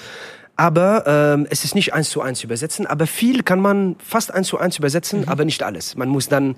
Aber 0.57 1.05
ähm, 1.07 1.47
es 1.49 1.65
ist 1.65 1.75
nicht 1.75 1.95
eins 1.95 2.11
zu 2.11 2.21
eins 2.21 2.45
übersetzen. 2.45 2.87
Aber 2.87 3.07
viel 3.07 3.43
kann 3.43 3.61
man 3.61 3.97
fast 3.99 4.33
eins 4.33 4.49
zu 4.49 4.59
eins 4.59 4.79
übersetzen, 4.79 5.27
aber 5.29 5.45
nicht 5.45 5.63
alles. 5.63 5.97
Man 5.97 6.11
muss 6.11 6.29
dann 6.29 6.57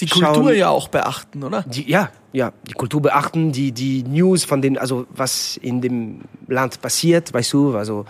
Die 0.00 0.08
schauen, 0.08 0.32
Kultur 0.34 0.54
ja 0.54 0.70
auch 0.70 0.88
beachten, 0.88 1.42
oder? 1.42 1.62
die, 1.68 1.90
ja, 1.90 2.10
ja, 2.32 2.52
die 2.66 2.72
Kultur 2.72 3.02
beachten, 3.02 3.52
die, 3.52 3.72
die 3.72 4.02
News 4.02 4.44
von 4.44 4.62
den, 4.62 4.78
also 4.78 5.06
was 5.10 5.58
in 5.58 5.82
dem 5.82 6.22
Land 6.48 6.80
passiert, 6.80 7.34
weißt 7.34 7.52
du, 7.52 7.76
also 7.76 8.06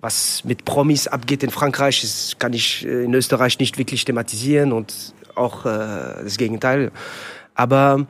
was 0.00 0.42
mit 0.44 0.64
Promis 0.64 1.06
abgeht 1.06 1.44
in 1.44 1.50
Frankreich, 1.50 2.00
das 2.00 2.36
kann 2.40 2.52
ich 2.52 2.84
äh, 2.84 3.04
in 3.04 3.14
Österreich 3.14 3.60
nicht 3.60 3.78
wirklich 3.78 4.04
thematisieren 4.04 4.72
und 4.72 5.14
auch 5.36 5.64
äh, 5.64 5.68
das 6.24 6.36
Gegenteil. 6.36 6.90
Aber 7.54 8.06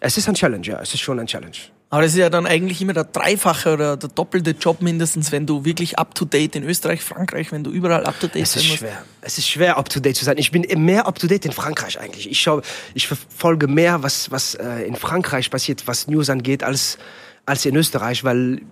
es 0.00 0.16
ist 0.16 0.28
ein 0.28 0.34
Challenge, 0.34 0.66
ja, 0.66 0.80
es 0.80 0.94
ist 0.94 1.00
schon 1.00 1.20
ein 1.20 1.26
Challenge. 1.26 1.56
Aber 1.92 2.02
das 2.02 2.12
ist 2.12 2.18
ja 2.18 2.30
dann 2.30 2.46
eigentlich 2.46 2.80
immer 2.80 2.92
der 2.92 3.04
dreifache 3.04 3.72
oder 3.72 3.96
der 3.96 4.08
doppelte 4.10 4.52
Job 4.52 4.80
mindestens, 4.80 5.32
wenn 5.32 5.44
du 5.44 5.64
wirklich 5.64 5.98
up 5.98 6.14
to 6.14 6.24
date 6.24 6.54
in 6.54 6.62
Österreich, 6.62 7.02
Frankreich, 7.02 7.50
wenn 7.50 7.64
du 7.64 7.70
überall 7.70 8.04
up 8.06 8.18
to 8.20 8.28
date 8.28 8.42
Es 8.44 8.52
sein 8.52 8.62
ist 8.62 8.68
musst. 8.68 8.78
schwer. 8.78 9.02
Es 9.20 9.38
ist 9.38 9.48
schwer, 9.48 9.76
up 9.76 9.88
to 9.88 9.98
date 9.98 10.16
zu 10.16 10.24
sein. 10.24 10.38
Ich 10.38 10.52
bin 10.52 10.64
mehr 10.84 11.06
up 11.06 11.18
to 11.18 11.26
date 11.26 11.44
in 11.46 11.52
Frankreich 11.52 11.98
eigentlich. 12.00 12.30
Ich 12.30 12.40
schaue, 12.40 12.62
ich 12.94 13.08
verfolge 13.08 13.66
mehr, 13.66 14.04
was, 14.04 14.30
was 14.30 14.54
äh, 14.54 14.86
in 14.86 14.94
Frankreich 14.94 15.50
passiert, 15.50 15.86
was 15.86 16.06
News 16.06 16.30
angeht, 16.30 16.62
als, 16.62 16.96
als 17.44 17.66
in 17.66 17.74
Österreich, 17.74 18.22
weil 18.22 18.62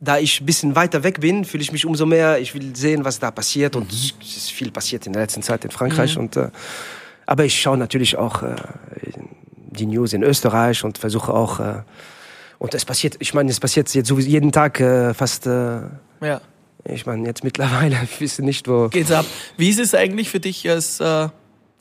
da 0.00 0.18
ich 0.18 0.40
ein 0.40 0.46
bisschen 0.46 0.76
weiter 0.76 1.02
weg 1.02 1.20
bin, 1.20 1.44
fühle 1.44 1.64
ich 1.64 1.72
mich 1.72 1.84
umso 1.84 2.06
mehr, 2.06 2.38
ich 2.38 2.54
will 2.54 2.76
sehen, 2.76 3.04
was 3.04 3.18
da 3.18 3.32
passiert 3.32 3.74
und 3.74 3.90
es 3.92 4.12
ist 4.20 4.52
viel 4.52 4.70
passiert 4.70 5.04
in 5.08 5.12
der 5.12 5.22
letzten 5.22 5.42
Zeit 5.42 5.64
in 5.64 5.72
Frankreich 5.72 6.16
und, 6.16 6.36
äh, 6.36 6.50
aber 7.26 7.44
ich 7.44 7.60
schaue 7.60 7.76
natürlich 7.76 8.16
auch 8.16 8.44
äh, 8.44 8.54
die 9.78 9.86
News 9.86 10.12
in 10.12 10.22
Österreich 10.22 10.84
und 10.84 10.98
versuche 10.98 11.32
auch, 11.32 11.60
äh, 11.60 11.82
und 12.58 12.74
es 12.74 12.84
passiert, 12.84 13.16
ich 13.20 13.34
meine, 13.34 13.50
es 13.50 13.60
passiert 13.60 13.92
jetzt 13.94 14.08
sowieso 14.08 14.28
jeden 14.28 14.52
Tag 14.52 14.80
äh, 14.80 15.14
fast, 15.14 15.46
äh, 15.46 15.80
Ja. 16.20 16.40
ich 16.84 17.06
meine, 17.06 17.26
jetzt 17.26 17.44
mittlerweile, 17.44 17.96
ich 18.04 18.20
weiß 18.20 18.40
nicht, 18.40 18.68
wo, 18.68 18.88
Geht's 18.88 19.12
ab. 19.12 19.24
Wie 19.56 19.68
ist 19.70 19.78
es 19.78 19.94
eigentlich 19.94 20.28
für 20.28 20.40
dich 20.40 20.68
als 20.68 21.00
äh, 21.00 21.28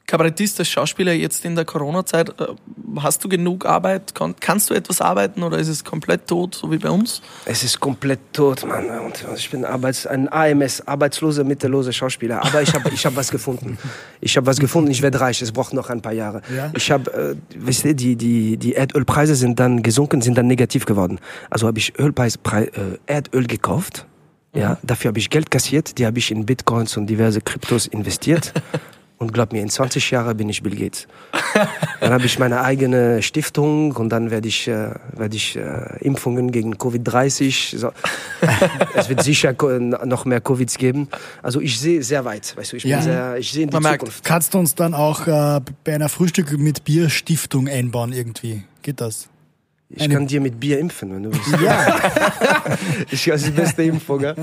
Kabarettist, 0.08 0.58
als 0.60 0.70
Schauspieler 0.70 1.12
jetzt 1.12 1.44
in 1.44 1.56
der 1.56 1.66
Corona-Zeit? 1.66 2.30
Äh, 2.40 2.46
hast 3.02 3.22
du 3.26 3.28
genug 3.30 3.66
Arbeit? 3.66 4.16
Kann, 4.16 4.36
kannst 4.40 4.70
du 4.70 4.74
etwas 4.74 5.02
arbeiten 5.02 5.44
oder 5.44 5.58
ist 5.60 5.68
es 5.68 5.84
komplett 5.84 6.28
tot, 6.28 6.56
so 6.56 6.72
wie 6.72 6.78
bei 6.78 6.90
uns? 6.90 7.22
Es 7.44 7.62
ist 7.62 7.78
komplett 7.82 8.20
tot, 8.32 8.66
Mann. 8.66 8.86
Und 8.90 9.26
ich 9.36 9.50
bin 9.50 9.66
Arbeits 9.66 10.08
ein 10.08 10.32
AMS, 10.32 10.88
arbeitsloser, 10.88 11.44
mittelloser 11.44 11.92
Schauspieler. 11.92 12.42
Aber 12.42 12.62
ich 12.62 12.74
habe 12.74 12.90
ich 12.90 13.06
hab 13.06 13.18
was 13.18 13.30
gefunden. 13.30 13.78
Ich 14.22 14.38
habe 14.38 14.48
was 14.48 14.60
gefunden. 14.60 14.90
Ich 14.92 15.02
werde 15.02 15.20
reich. 15.20 15.42
Es 15.42 15.52
braucht 15.52 15.74
noch 15.74 15.90
ein 15.90 16.02
paar 16.02 16.14
Jahre. 16.14 16.42
Ja? 16.56 16.72
Ich 16.74 16.90
habe, 16.90 17.12
äh, 17.14 17.36
wisst 17.58 17.84
ihr, 17.84 17.94
die, 17.94 18.16
die, 18.16 18.56
die 18.56 18.76
Erdölpreise 18.76 19.36
sind 19.36 19.60
dann 19.60 19.84
gesunken, 19.84 20.22
sind 20.22 20.38
dann 20.38 20.48
negativ 20.48 20.86
geworden. 20.86 21.20
Also 21.50 21.68
habe 21.68 21.80
ich 21.80 22.00
Ölpreis, 22.00 22.38
Prei- 22.38 22.68
äh, 22.68 22.98
Erdöl 23.08 23.46
gekauft. 23.46 24.06
Ja, 24.56 24.78
dafür 24.84 25.10
habe 25.10 25.20
ich 25.20 25.30
Geld 25.30 25.52
kassiert. 25.52 25.98
Die 25.98 26.06
habe 26.06 26.18
ich 26.18 26.32
in 26.32 26.46
Bitcoins 26.46 26.96
und 26.96 27.08
diverse 27.08 27.42
Kryptos 27.42 27.88
investiert. 27.88 28.54
Und 29.20 29.34
glaub 29.34 29.52
mir, 29.52 29.64
in 29.64 29.70
20 29.70 30.12
Jahren 30.12 30.38
bin 30.38 30.48
ich 30.48 30.62
Bill 30.62 30.76
Gates. 30.76 31.08
Dann 32.02 32.12
habe 32.14 32.26
ich 32.28 32.38
meine 32.38 32.62
eigene 32.62 33.24
Stiftung 33.24 33.92
und 33.94 34.10
dann 34.10 34.30
werde 34.30 34.48
ich, 34.48 34.68
äh, 34.68 34.92
werde 35.14 35.36
ich 35.36 35.56
äh, 35.56 35.98
Impfungen 36.02 36.52
gegen 36.52 36.76
Covid-30. 36.76 37.78
So. 37.80 37.92
es 38.94 39.10
wird 39.10 39.24
sicher 39.24 39.56
noch 40.06 40.26
mehr 40.26 40.40
Covids 40.40 40.78
geben. 40.78 41.08
Also 41.42 41.60
ich 41.62 41.80
sehe 41.80 42.04
sehr 42.04 42.26
weit. 42.26 42.56
Weißt 42.56 42.74
du, 42.74 42.78
ich, 42.78 42.84
Ja. 42.84 42.98
bin 42.98 43.06
sehr, 43.06 43.38
ich 43.38 43.52
sehe 43.52 43.64
in 43.64 43.70
die 43.70 43.74
Man 43.74 43.82
merkt, 43.84 44.02
Zukunft. 44.02 44.24
Kannst 44.24 44.54
du 44.54 44.60
uns 44.60 44.76
dann 44.76 44.94
auch 44.94 45.26
äh, 45.26 45.62
bei 45.84 45.96
einer 45.96 46.10
Frühstück 46.10 46.56
mit 46.60 46.84
Bier 46.84 47.10
Stiftung 47.10 47.68
einbauen 47.68 48.14
irgendwie? 48.14 48.64
Geht 48.84 49.02
das? 49.02 49.30
Ich 49.90 50.04
eine- 50.04 50.14
kann 50.14 50.28
dir 50.28 50.42
mit 50.42 50.60
Bier 50.60 50.78
impfen, 50.78 51.16
wenn 51.16 51.24
du 51.24 51.32
willst. 51.34 51.60
Ja, 51.62 51.96
Ich 53.10 53.26
das 53.26 53.42
ist 53.42 53.48
die 53.48 53.52
beste 53.52 53.82
Impfung. 53.84 54.22
Ja? 54.22 54.36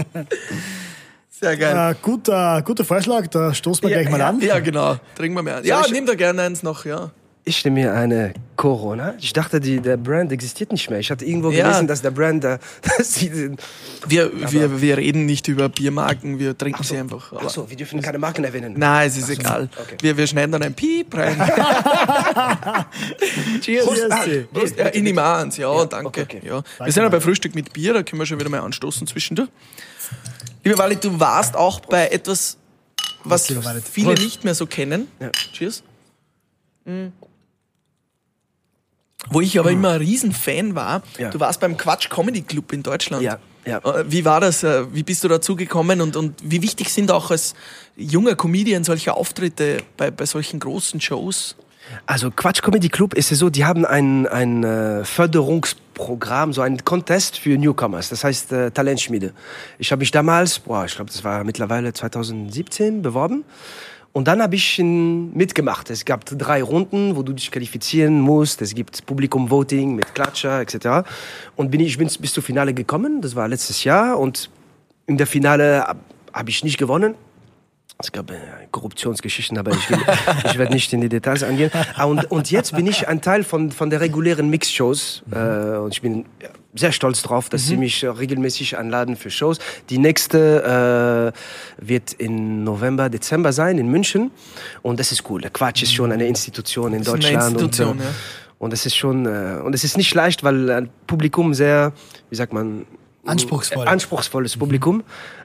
Sehr 1.41 1.57
geil. 1.57 1.93
äh, 1.93 1.95
guter, 2.01 2.63
guter 2.63 2.85
Vorschlag, 2.85 3.27
da 3.29 3.53
stoßen 3.53 3.83
wir 3.83 3.91
gleich 3.91 4.09
mal 4.11 4.21
ja, 4.21 4.29
an. 4.29 4.41
Ja, 4.41 4.61
genau. 4.61 4.97
Trinken 5.17 5.37
wir 5.37 5.43
mehr. 5.43 5.61
Ja, 5.65 5.83
ich- 5.85 5.93
nimm 5.93 6.07
da 6.07 6.15
gerne 6.15 6.43
eins 6.43 6.63
noch, 6.63 6.85
ja. 6.85 7.11
ich 7.45 7.63
nehme 7.65 7.81
mir 7.81 7.93
eine 7.93 8.33
Corona. 8.57 9.15
Ich 9.19 9.33
dachte, 9.33 9.59
die, 9.61 9.81
der 9.81 9.97
Brand 9.97 10.31
existiert 10.33 10.71
nicht 10.73 10.89
mehr. 10.89 11.01
Ich 11.01 11.11
hatte 11.11 11.25
irgendwo 11.25 11.51
Ja. 11.51 11.65
gelesen, 11.65 11.89
dass 11.89 12.01
der 12.03 12.13
Brand, 12.13 12.45
äh, 12.45 12.59
dass 12.83 13.15
sie, 13.15 13.51
Wir, 14.07 14.31
wir, 14.53 14.81
wir 14.81 14.97
reden 14.97 15.27
nicht 15.27 15.49
über 15.49 15.69
Biermarken, 15.69 16.39
wir 16.39 16.57
trinken 16.57 16.83
sie 16.85 16.97
einfach. 16.97 17.33
Aber- 17.33 17.43
achso, 17.43 17.69
wir 17.69 17.77
dürfen 17.77 18.01
keine 18.01 18.19
Marken 18.19 18.45
erwähnen. 18.45 18.75
Nein, 18.77 19.09
es 19.09 19.17
ist 19.19 19.29
egal. 19.29 19.69
okay. 19.79 19.97
Wir, 20.01 20.17
wir 20.17 20.27
schneiden 20.29 20.53
dann 20.53 20.63
ein 20.63 20.73
Piep 20.75 21.15
rein. 21.17 21.37
Cheers. 23.61 23.87
Cheers. 23.87 24.11
Ah, 24.11 24.25
Prost. 24.53 24.79
Ja, 24.79 24.87
ich 24.95 25.03
nehme 25.03 25.23
eins, 25.23 25.57
ja, 25.57 25.85
danke. 25.85 26.07
okay, 26.07 26.23
okay. 26.23 26.41
Ja. 26.47 26.63
Wir 26.83 26.93
sind 26.93 27.03
ja 27.03 27.09
bei 27.09 27.21
Frühstück 27.21 27.55
mit 27.57 27.73
Bier, 27.73 27.93
da 27.93 28.03
können 28.05 28.21
wir 28.23 28.27
schon 28.27 28.39
wieder 28.39 28.51
mal 28.51 28.61
anstoßen 28.61 29.07
zwischendurch. 29.09 29.49
Lieber 30.65 30.79
Wally, 30.79 30.97
du 30.97 31.21
warst 31.21 31.55
auch 31.57 31.81
bei 31.81 32.09
etwas, 32.09 32.57
was 33.25 33.47
viele 33.47 33.61
Prost. 34.09 34.23
nicht 34.23 34.45
mehr 34.45 34.55
so 34.55 34.67
kennen. 34.67 35.09
Ja. 35.21 35.31
Cheers. 35.53 35.83
Mm. 36.85 37.09
Wo 39.31 39.41
ich 39.41 39.59
aber 39.59 39.71
immer 39.71 39.91
ein 39.91 39.99
Riesenfan 39.99 40.75
war. 40.75 41.03
Ja. 41.19 41.31
Du 41.31 41.41
warst 41.41 41.61
beim 41.61 41.77
Quatsch 41.77 42.11
Comedy 42.11 42.43
Club 42.43 42.73
in 42.73 42.83
Deutschland. 42.83 43.23
Ja, 43.23 43.39
ja. 43.65 43.79
Äh, 43.79 44.05
Wie 44.11 44.25
war 44.25 44.41
das? 44.41 44.63
äh, 44.63 44.85
Wie 44.95 45.03
bist 45.03 45.25
du 45.25 45.29
dazu 45.29 45.57
gekommen 45.57 46.01
und, 46.03 46.17
und 46.17 46.35
wie 46.43 46.61
wichtig 46.61 46.93
sind 46.93 47.11
auch 47.11 47.31
als 47.31 47.55
junger 47.97 48.35
Comedian 48.35 48.85
solche 48.85 49.15
Auftritte 49.15 49.79
bei, 49.97 50.11
bei 50.11 50.27
solchen 50.27 50.61
großen 50.61 51.01
Shows? 51.01 51.57
Also 52.07 52.31
Quatsch 52.31 52.63
Comedy 52.63 52.89
Club 52.89 53.15
ist 53.15 53.33
es 53.33 53.39
so, 53.39 53.49
die 53.51 53.65
haben 53.65 53.85
ein, 53.87 54.27
ein 54.27 54.63
äh, 54.65 55.05
Förderungsprogramm, 55.95 56.53
so 56.53 56.63
ein 56.63 56.85
Contest 56.85 57.39
für 57.39 57.57
Newcomers, 57.57 58.09
das 58.09 58.25
heißt 58.25 58.53
äh, 58.53 58.71
Talentschmiede. 58.71 59.33
Ich 59.79 59.91
habe 59.93 60.01
mich 60.01 60.11
damals, 60.11 60.59
boah, 60.59 60.85
ich 60.85 60.95
glaube, 60.95 61.11
das 61.11 61.25
war 61.25 61.45
mittlerweile 61.45 61.93
2017 61.93 63.03
beworben. 63.03 63.45
Und 64.13 64.29
dann 64.29 64.41
habe 64.41 64.55
ich 64.55 64.79
mitgemacht. 64.79 65.91
Es 65.91 66.05
gab 66.05 66.25
drei 66.25 66.63
Runden, 66.63 67.17
wo 67.17 67.25
du 67.25 67.33
dich 67.33 67.51
qualifizieren 67.51 68.21
musst. 68.21 68.63
Es 68.63 68.73
gibt 68.73 69.05
Publikum-Voting 69.07 69.97
mit 69.97 70.15
Klatscher 70.15 70.61
etc. 70.61 71.09
Und 71.57 71.73
bin 71.73 71.81
ich, 71.81 71.99
bin 71.99 72.09
bis 72.21 72.33
zum 72.33 72.45
Finale 72.45 72.75
gekommen. 72.75 73.23
Das 73.23 73.35
war 73.35 73.49
letztes 73.49 73.83
Jahr. 73.83 74.21
Und 74.21 74.51
in 75.09 75.17
der 75.17 75.27
Finale 75.27 75.83
habe 75.83 75.99
hab 76.33 76.49
ich 76.49 76.63
nicht 76.63 76.79
gewonnen. 76.79 77.17
Es 77.99 78.11
gab 78.11 78.31
äh, 78.31 78.35
Korruptionsgeschichten, 78.73 79.57
aber 79.57 79.71
ich, 79.71 79.89
ich 80.45 80.59
werde 80.59 80.73
nicht 80.73 80.93
in 80.93 81.01
die 81.01 81.09
Details 81.09 81.43
angehen. 81.45 81.71
Ah, 81.97 82.05
Und, 82.05 82.31
und 82.31 82.51
jetzt 82.51 82.75
bin 82.75 82.87
ich 82.87 83.07
ein 83.07 83.21
Teil 83.21 83.45
von, 83.45 83.71
von 83.71 83.89
der 83.89 84.01
regulären 84.01 84.51
Mix-Shows. 84.51 85.23
Äh, 85.31 85.79
und 85.79 85.93
ich 85.95 86.03
bin 86.03 86.25
sehr 86.75 86.91
stolz 86.91 87.23
drauf, 87.23 87.49
dass 87.49 87.67
sie 87.67 87.77
mich 87.77 88.05
regelmäßig 88.05 88.77
einladen 88.77 89.15
für 89.15 89.31
Shows. 89.31 89.59
Die 89.91 89.99
nächste 89.99 91.33
äh, 91.79 91.87
wird 91.87 92.13
in 92.15 92.65
November, 92.65 93.09
Dezember 93.09 93.53
sein, 93.53 93.79
in 93.79 93.89
München. 93.89 94.33
Und 94.83 94.99
das 94.99 95.13
ist 95.13 95.31
cool. 95.31 95.41
Der 95.41 95.51
Quatsch 95.51 95.85
ist 95.85 95.95
schon 95.95 96.11
eine 96.11 96.27
Institution 96.27 96.93
in 96.95 97.03
ist 97.03 97.09
eine 97.09 97.21
Deutschland. 97.21 97.53
Institution, 97.53 97.91
und, 97.91 98.01
äh, 98.01 98.05
ja. 98.05 98.11
und 98.59 98.73
es 98.73 98.87
ist 98.87 98.97
schon, 98.97 99.27
äh, 99.27 99.61
und 99.63 99.73
es 99.73 99.85
ist 99.85 99.97
nicht 99.97 100.13
leicht, 100.15 100.43
weil 100.43 100.69
ein 100.71 100.91
Publikum 101.07 101.55
sehr, 101.55 101.93
wie 102.29 102.37
sagt 102.37 102.53
man, 102.53 102.87
Anspruchsvoll. 103.27 103.87
anspruchsvolles 103.89 104.57
Publikum. 104.57 105.03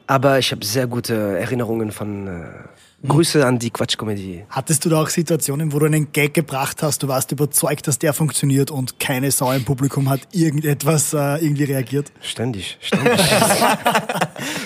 Aber 0.07 0.39
ich 0.39 0.51
habe 0.51 0.65
sehr 0.65 0.88
gute 0.88 1.13
Erinnerungen 1.13 1.91
von 1.91 2.27
äh, 2.27 2.41
Grüße 3.07 3.45
an 3.45 3.59
die 3.59 3.69
Quatsch-Comedy. 3.69 4.45
Hattest 4.50 4.83
du 4.83 4.89
da 4.89 5.01
auch 5.01 5.07
Situationen, 5.07 5.71
wo 5.71 5.79
du 5.79 5.86
einen 5.86 6.12
Gag 6.12 6.33
gebracht 6.33 6.83
hast, 6.83 7.03
du 7.03 7.07
warst 7.07 7.31
überzeugt, 7.31 7.88
dass 7.88 7.98
der 7.98 8.13
funktioniert 8.13 8.71
und 8.71 9.00
keine 9.00 9.31
Sau 9.31 9.51
im 9.53 9.63
Publikum 9.63 10.09
hat 10.09 10.21
irgendetwas 10.33 11.13
äh, 11.13 11.38
irgendwie 11.38 11.65
reagiert? 11.65 12.12
Ständig, 12.21 12.77
ständig. 12.81 13.19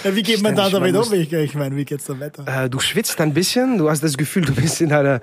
Ja, 0.03 0.15
wie 0.15 0.21
geht 0.21 0.41
man 0.41 0.55
da 0.55 0.69
damit 0.69 0.95
um? 0.95 1.11
Ich, 1.13 1.31
ich 1.31 1.55
meine, 1.55 1.75
wie 1.75 1.85
geht's 1.85 2.05
da 2.05 2.19
weiter? 2.19 2.45
äh, 2.45 2.69
du 2.69 2.79
schwitzt 2.79 3.19
ein 3.21 3.33
bisschen, 3.33 3.77
du 3.77 3.89
hast 3.89 4.03
das 4.03 4.17
Gefühl, 4.17 4.43
du 4.43 4.53
bist 4.53 4.81
in 4.81 4.91
einer, 4.91 5.19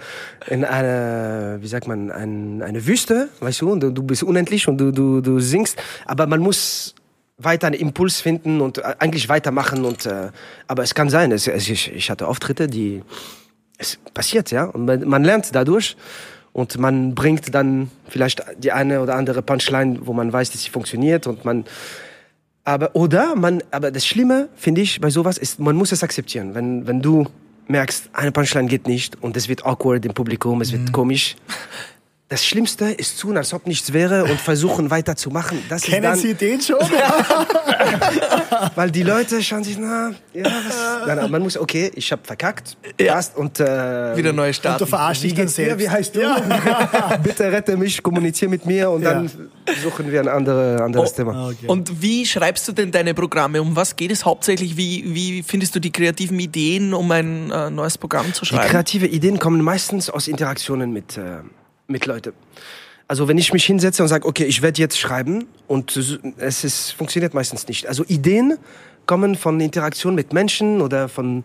in 0.48 0.64
einer, 0.64 1.58
wie 1.60 1.68
sagt 1.68 1.86
man, 1.86 2.10
ein, 2.10 2.62
eine 2.62 2.86
Wüste, 2.86 3.28
weißt 3.40 3.60
du, 3.60 3.72
und 3.72 3.80
du, 3.80 3.90
du 3.90 4.02
bist 4.02 4.22
unendlich 4.22 4.66
und 4.66 4.78
du, 4.78 4.90
du, 4.90 5.20
du 5.20 5.38
singst, 5.38 5.76
aber 6.06 6.26
man 6.26 6.40
muss 6.40 6.94
weiter 7.42 7.66
einen 7.66 7.76
Impuls 7.76 8.20
finden 8.20 8.60
und 8.60 8.78
äh, 8.78 8.94
eigentlich 8.98 9.28
weitermachen 9.28 9.84
und, 9.84 10.06
äh, 10.06 10.30
aber 10.66 10.82
es 10.82 10.94
kann 10.94 11.10
sein, 11.10 11.32
es, 11.32 11.46
es, 11.46 11.68
ich, 11.68 11.92
ich 11.92 12.10
hatte 12.10 12.28
Auftritte, 12.28 12.66
die, 12.66 13.02
es 13.78 13.98
passiert, 14.14 14.50
ja, 14.50 14.64
und 14.64 14.84
man, 14.84 15.08
man 15.08 15.24
lernt 15.24 15.54
dadurch 15.54 15.96
und 16.52 16.78
man 16.78 17.14
bringt 17.14 17.54
dann 17.54 17.90
vielleicht 18.08 18.42
die 18.58 18.72
eine 18.72 19.00
oder 19.00 19.14
andere 19.14 19.42
Punchline, 19.42 20.00
wo 20.02 20.12
man 20.12 20.32
weiß, 20.32 20.50
dass 20.50 20.62
sie 20.62 20.70
funktioniert 20.70 21.26
und 21.26 21.44
man, 21.44 21.64
aber, 22.64 22.94
oder 22.94 23.34
man, 23.36 23.62
aber 23.70 23.90
das 23.90 24.06
Schlimme, 24.06 24.48
finde 24.56 24.80
ich, 24.80 25.00
bei 25.00 25.10
sowas 25.10 25.38
ist, 25.38 25.60
man 25.60 25.76
muss 25.76 25.92
es 25.92 26.02
akzeptieren. 26.02 26.54
Wenn, 26.54 26.86
wenn 26.86 27.00
du 27.00 27.26
merkst, 27.68 28.10
eine 28.12 28.32
Punchline 28.32 28.68
geht 28.68 28.86
nicht 28.86 29.22
und 29.22 29.36
es 29.36 29.48
wird 29.48 29.64
awkward 29.64 30.04
im 30.04 30.12
Publikum, 30.12 30.60
es 30.60 30.72
wird 30.72 30.92
komisch. 30.92 31.36
Das 32.30 32.46
Schlimmste 32.46 32.84
ist 32.84 33.20
tun, 33.20 33.36
als 33.36 33.52
ob 33.52 33.66
nichts 33.66 33.92
wäre 33.92 34.22
und 34.22 34.40
versuchen 34.40 34.88
weiterzumachen. 34.88 35.64
Das 35.68 35.82
ist 35.82 35.88
Kennen 35.88 36.04
dann, 36.04 36.16
Sie 36.16 36.34
den 36.34 36.60
schon? 36.60 36.78
weil 38.76 38.92
die 38.92 39.02
Leute 39.02 39.42
schauen 39.42 39.64
sich, 39.64 39.76
na, 39.76 40.12
ja, 40.32 40.44
was, 40.44 41.06
nein, 41.08 41.16
nein, 41.16 41.30
man 41.30 41.42
muss, 41.42 41.58
okay, 41.58 41.90
ich 41.92 42.12
habe 42.12 42.22
verkackt, 42.24 42.76
passt 43.04 43.36
und, 43.36 43.58
äh, 43.58 44.16
Wieder 44.16 44.32
neu 44.32 44.48
Und 44.48 44.80
du 44.80 44.86
verarschst 44.86 45.24
wie 45.24 45.28
dich 45.28 45.36
dann 45.38 45.48
selbst. 45.48 45.80
Wie 45.84 45.90
heißt 45.90 46.14
du? 46.14 46.20
Bitte 47.24 47.50
rette 47.50 47.76
mich, 47.76 48.00
kommuniziere 48.00 48.48
mit 48.48 48.64
mir 48.64 48.90
und 48.90 49.02
dann 49.02 49.28
suchen 49.82 50.12
wir 50.12 50.20
ein 50.20 50.28
andere, 50.28 50.80
anderes 50.84 51.10
Oh, 51.12 51.16
Thema. 51.16 51.48
Okay. 51.48 51.66
Und 51.66 52.00
wie 52.00 52.24
schreibst 52.26 52.68
du 52.68 52.72
denn 52.72 52.92
deine 52.92 53.12
Programme? 53.12 53.60
Um 53.60 53.74
was 53.74 53.96
geht 53.96 54.12
es 54.12 54.24
hauptsächlich? 54.24 54.76
Wie, 54.76 55.04
wie 55.12 55.42
findest 55.42 55.74
du 55.74 55.80
die 55.80 55.90
kreativen 55.90 56.38
Ideen, 56.38 56.94
um 56.94 57.10
ein 57.10 57.50
äh, 57.50 57.70
neues 57.70 57.98
Programm 57.98 58.32
zu 58.32 58.42
Die 58.42 58.50
schreiben? 58.50 58.68
kreative 58.70 59.08
Ideen 59.08 59.40
kommen 59.40 59.62
meistens 59.62 60.08
aus 60.08 60.28
Interaktionen 60.28 60.92
mit, 60.92 61.16
äh, 61.18 61.38
mit 61.90 62.06
Leuten. 62.06 62.32
Also 63.08 63.26
wenn 63.26 63.38
ich 63.38 63.52
mich 63.52 63.64
hinsetze 63.64 64.02
und 64.02 64.08
sage, 64.08 64.26
okay, 64.26 64.44
ich 64.44 64.62
werde 64.62 64.80
jetzt 64.80 64.98
schreiben 64.98 65.46
und 65.66 65.96
es 66.38 66.64
ist, 66.64 66.92
funktioniert 66.92 67.34
meistens 67.34 67.66
nicht. 67.66 67.86
Also 67.88 68.04
Ideen 68.06 68.56
kommen 69.06 69.34
von 69.34 69.60
Interaktion 69.60 70.14
mit 70.14 70.32
Menschen 70.32 70.80
oder 70.80 71.08
von 71.08 71.42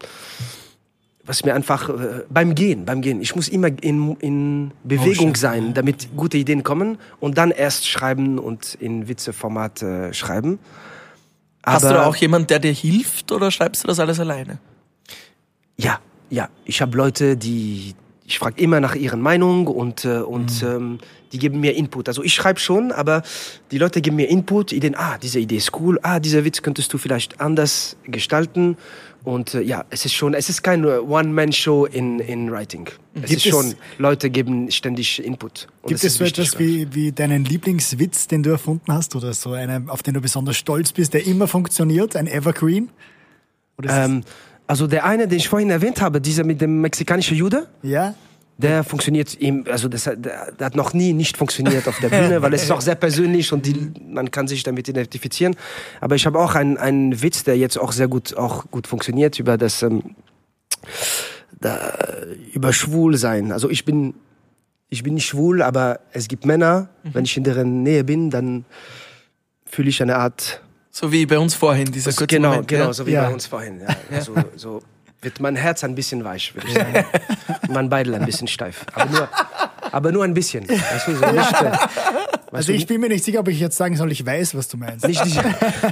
was 1.28 1.44
mir 1.44 1.56
einfach 1.56 1.90
äh, 1.90 2.24
beim 2.30 2.54
Gehen, 2.54 2.86
beim 2.86 3.02
Gehen. 3.02 3.20
Ich 3.20 3.36
muss 3.36 3.48
immer 3.48 3.70
in, 3.82 4.16
in 4.18 4.72
Bewegung 4.84 5.30
schön. 5.30 5.36
sein, 5.36 5.74
damit 5.74 6.16
gute 6.16 6.38
Ideen 6.38 6.62
kommen 6.62 7.00
und 7.20 7.40
dann 7.40 7.50
erst 7.50 7.88
schreiben 7.88 8.38
und 8.38 8.75
in 8.75 9.08
Witzeformat 9.08 9.82
äh, 9.82 10.14
schreiben. 10.14 10.60
Hast 11.64 11.84
du 11.84 11.88
Aber- 11.88 11.98
da 11.98 12.06
auch 12.06 12.16
jemand, 12.16 12.52
der 12.52 12.60
dir 12.60 12.72
hilft 12.72 13.32
oder 13.32 13.50
schreibst 13.50 13.84
du 13.84 13.88
das 13.88 14.00
alles 14.00 14.20
alleine? 14.20 14.60
Ja, 15.78 16.00
ja. 16.30 16.50
Ich 16.64 16.80
habe 16.84 16.96
Leute, 16.96 17.36
die 17.38 17.96
ich 18.27 18.39
frage 18.39 18.60
immer 18.62 18.79
nach 18.79 18.96
ihren 18.96 19.22
Meinung 19.22 19.67
und 19.67 20.03
äh, 20.05 20.17
und 20.20 20.63
ähm, 20.63 20.98
die 21.32 21.38
geben 21.38 21.60
mir 21.60 21.75
Input. 21.75 22.08
Also 22.08 22.24
ich 22.24 22.34
schreibe 22.34 22.60
schon, 22.60 22.91
aber 22.91 23.22
die 23.72 23.77
Leute 23.77 24.01
geben 24.01 24.15
mir 24.15 24.29
Input, 24.29 24.72
Ideen. 24.72 24.96
Ah, 24.96 25.17
diese 25.17 25.39
Idee 25.39 25.58
ist 25.58 25.72
cool. 25.79 26.00
Ah, 26.01 26.20
dieser 26.20 26.44
Witz 26.46 26.62
könntest 26.62 26.91
du 26.94 26.98
vielleicht 26.98 27.39
anders 27.39 27.98
gestalten. 28.05 28.77
Und 29.24 29.53
äh, 29.55 29.62
ja, 29.62 29.86
es 29.89 30.05
ist 30.05 30.13
schon, 30.13 30.34
es 30.36 30.50
ist 30.50 30.62
keine 30.63 31.01
One-Man-Show 31.03 31.86
in 31.86 32.20
in 32.20 32.51
Writing. 32.51 32.88
Es 33.15 33.29
Gibt 33.29 33.46
ist 33.46 33.51
schon, 33.51 33.65
es- 33.67 33.75
Leute 33.98 34.29
geben 34.29 34.72
ständig 34.72 35.24
Input. 35.24 35.67
Gibt 35.88 36.03
es 36.03 36.15
so 36.15 36.24
etwas 36.24 36.58
wie, 36.60 36.88
wie 36.94 37.12
deinen 37.12 37.44
Lieblingswitz, 37.46 38.27
den 38.27 38.44
du 38.44 38.51
erfunden 38.51 38.91
hast 38.94 39.15
oder 39.15 39.34
so 39.34 39.51
einen, 39.53 39.89
auf 39.89 40.03
den 40.03 40.13
du 40.13 40.22
besonders 40.22 40.58
stolz 40.58 40.91
bist, 40.94 41.13
der 41.13 41.25
immer 41.25 41.48
funktioniert, 41.48 42.15
ein 42.15 42.27
Evergreen? 42.27 42.89
Oder 43.77 44.05
Ähm, 44.05 44.22
also 44.68 44.88
der 44.88 45.06
eine, 45.06 45.28
den 45.28 45.38
ich 45.38 45.48
vorhin 45.50 45.70
erwähnt 45.70 46.02
habe, 46.02 46.20
dieser 46.22 46.44
mit 46.44 46.60
dem 46.62 46.82
mexikanischen 46.82 47.38
Jude. 47.38 47.68
ja? 47.84 48.14
Der 48.58 48.86
funktioniert 48.86 49.38
ihm, 49.42 49.66
also 49.70 49.90
das, 49.90 50.08
hat- 50.08 50.24
der, 50.24 50.54
der 50.54 50.68
hat 50.68 50.76
noch 50.78 50.94
nie 50.94 51.12
nicht 51.12 51.36
funktioniert 51.36 51.90
auf 51.90 52.00
der 52.00 52.08
Bühne, 52.18 52.42
weil 52.42 52.54
es 52.54 52.64
ist 52.64 52.72
auch 52.72 52.80
sehr 52.80 52.96
persönlich 52.96 53.52
und 53.52 53.66
die, 53.66 53.92
man 54.08 54.32
kann 54.32 54.48
sich 54.48 54.64
damit 54.64 54.88
identifizieren. 54.88 55.58
Aber 56.00 56.16
ich 56.16 56.26
habe 56.26 56.40
auch 56.40 56.56
einen, 56.56 56.78
einen 56.78 57.22
Witz, 57.22 57.44
der 57.44 57.58
jetzt 57.58 57.78
auch 57.78 57.92
sehr 57.92 58.08
gut, 58.08 58.38
auch 58.38 58.72
gut 58.72 58.88
funktioniert 58.88 59.38
über 59.40 59.58
das, 59.58 59.84
ähm, 59.84 60.16
da, 61.60 61.82
über 62.54 62.72
Schwulsein. 62.72 63.52
Also 63.52 63.70
ich 63.70 63.84
bin, 63.84 64.14
ich 64.90 65.04
bin 65.04 65.16
nicht 65.16 65.26
schwul, 65.28 65.62
aber 65.62 66.00
es 66.14 66.30
gibt 66.30 66.46
Männer, 66.46 66.88
wenn 67.04 67.26
ich 67.26 67.36
in 67.36 67.44
deren 67.44 67.84
Nähe 67.84 68.06
bin, 68.06 68.30
dann 68.30 68.64
fühle 69.66 69.90
ich 69.90 70.02
eine 70.02 70.16
Art 70.16 70.62
So 70.98 71.12
wie 71.12 71.25
bei 71.25 71.38
uns 71.38 71.54
vorhin, 71.56 71.92
dieser 71.92 72.12
kurze 72.12 72.28
genau, 72.28 72.52
Moment. 72.52 72.70
genau, 72.70 72.86
ja? 72.86 72.94
so 72.94 73.06
wie 73.06 73.12
Ja. 73.12 73.28
bei 73.28 73.34
uns 73.34 73.46
vorhin. 73.48 73.82
Ja. 74.10 74.22
So, 74.22 74.34
so 74.56 74.82
wird 75.22 75.42
mein 75.42 75.58
Herz 75.58 75.84
ein 75.84 75.94
bisschen 75.94 76.24
weich, 76.24 76.56
würde 76.56 76.70
ich 76.70 76.74
sagen. 76.74 77.06
mein 77.68 77.90
Beidel 77.90 78.16
ein 78.16 78.25
bisschen 78.25 78.48
steif. 78.48 78.86
Aber 78.94 79.10
nur, 79.12 79.30
aber 79.92 80.12
nur 80.14 80.24
ein 80.24 80.34
bisschen. 80.34 80.70
Weißt 80.70 81.08
du, 81.08 81.16
so 81.18 81.25
nicht, 81.25 81.52
weißt 81.52 81.90
Also 82.54 82.72
du, 82.72 82.78
ich 82.78 82.88
bin 82.88 83.02
mir 83.02 83.10
nicht 83.10 83.25
sicher, 83.25 83.42
ob 83.42 83.50
ich 83.50 83.60
jetzt 83.60 83.75
sagen 83.75 83.98
soll, 83.98 84.10
ich 84.14 84.25
weiß, 84.25 84.56
was 84.56 84.70
du 84.70 84.78
meinst. 84.78 85.06
nicht, 85.06 85.22
diese, 85.25 85.42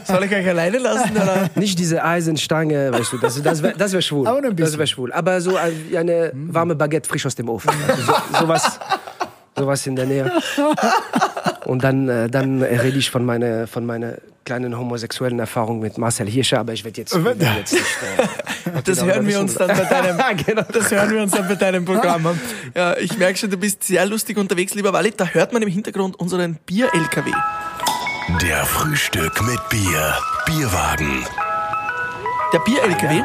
Soll 0.05 0.23
ich 0.23 0.31
euch 0.33 0.47
alleine 0.47 0.77
lassen? 0.77 1.11
Oder? 1.17 1.49
nicht 1.55 1.77
diese 1.79 2.01
Eisenstange, 2.01 2.93
weißt 2.93 3.11
du, 3.11 3.17
das, 3.17 3.43
das 3.43 3.61
wäre 3.61 3.73
das 3.77 3.91
wär 3.91 4.01
schwul. 4.01 4.25
Aber 4.25 4.39
nur 4.39 4.51
ein 4.51 4.55
bisschen. 4.55 4.71
Das 4.71 4.77
wäre 4.77 4.87
schwul. 4.87 5.11
Aber 5.11 5.41
so 5.41 5.57
eine 5.57 6.31
warme 6.33 6.75
Baguette 6.75 7.09
frisch 7.09 7.25
aus 7.25 7.35
dem 7.35 7.49
Ofen. 7.49 7.71
Also 7.89 8.03
so, 8.03 8.13
sowas, 8.39 8.79
sowas 9.57 9.85
in 9.85 9.97
der 9.97 10.05
Nähe. 10.05 10.31
Und 11.65 11.83
dann, 11.83 12.07
äh, 12.07 12.29
dann 12.29 12.61
rede 12.63 12.97
ich 12.97 13.11
von 13.11 13.25
meiner, 13.25 13.67
von 13.67 13.85
meiner 13.85 14.13
kleinen 14.45 14.77
homosexuellen 14.77 15.39
Erfahrung 15.39 15.79
mit 15.79 15.97
Marcel 15.97 16.27
Hirscher, 16.27 16.59
aber 16.59 16.73
ich 16.73 16.83
werde 16.83 17.01
jetzt, 17.01 17.15
ich 17.15 17.23
werd 17.23 17.41
jetzt 17.41 17.73
nicht. 17.73 17.83
Äh, 18.17 18.27
Das 18.85 19.03
hören 19.03 19.27
wir 19.27 19.39
uns 19.39 19.53
dann 19.55 19.67
bei 19.67 19.83
deinem, 19.85 20.17
Genau. 20.45 20.63
das 20.71 20.91
hören 20.91 21.09
wir 21.11 21.21
uns 21.21 21.31
dann 21.31 21.47
bei 21.47 21.55
deinem 21.55 21.85
Programm 21.85 22.25
an. 22.27 22.39
Ja, 22.75 22.97
ich 22.97 23.17
merke 23.17 23.37
schon, 23.37 23.49
du 23.51 23.57
bist 23.57 23.83
sehr 23.83 24.05
lustig 24.05 24.37
unterwegs, 24.37 24.73
lieber 24.73 24.91
Wally. 24.93 25.11
Da 25.15 25.25
hört 25.25 25.53
man 25.53 25.61
im 25.61 25.69
Hintergrund 25.69 26.19
unseren 26.19 26.55
Bier-LKW. 26.65 27.31
Der 28.41 28.65
Frühstück 28.65 29.41
mit 29.43 29.59
Bier. 29.69 30.17
Bierwagen. 30.45 31.25
Der 32.53 32.59
Bier-LKW, 32.59 33.21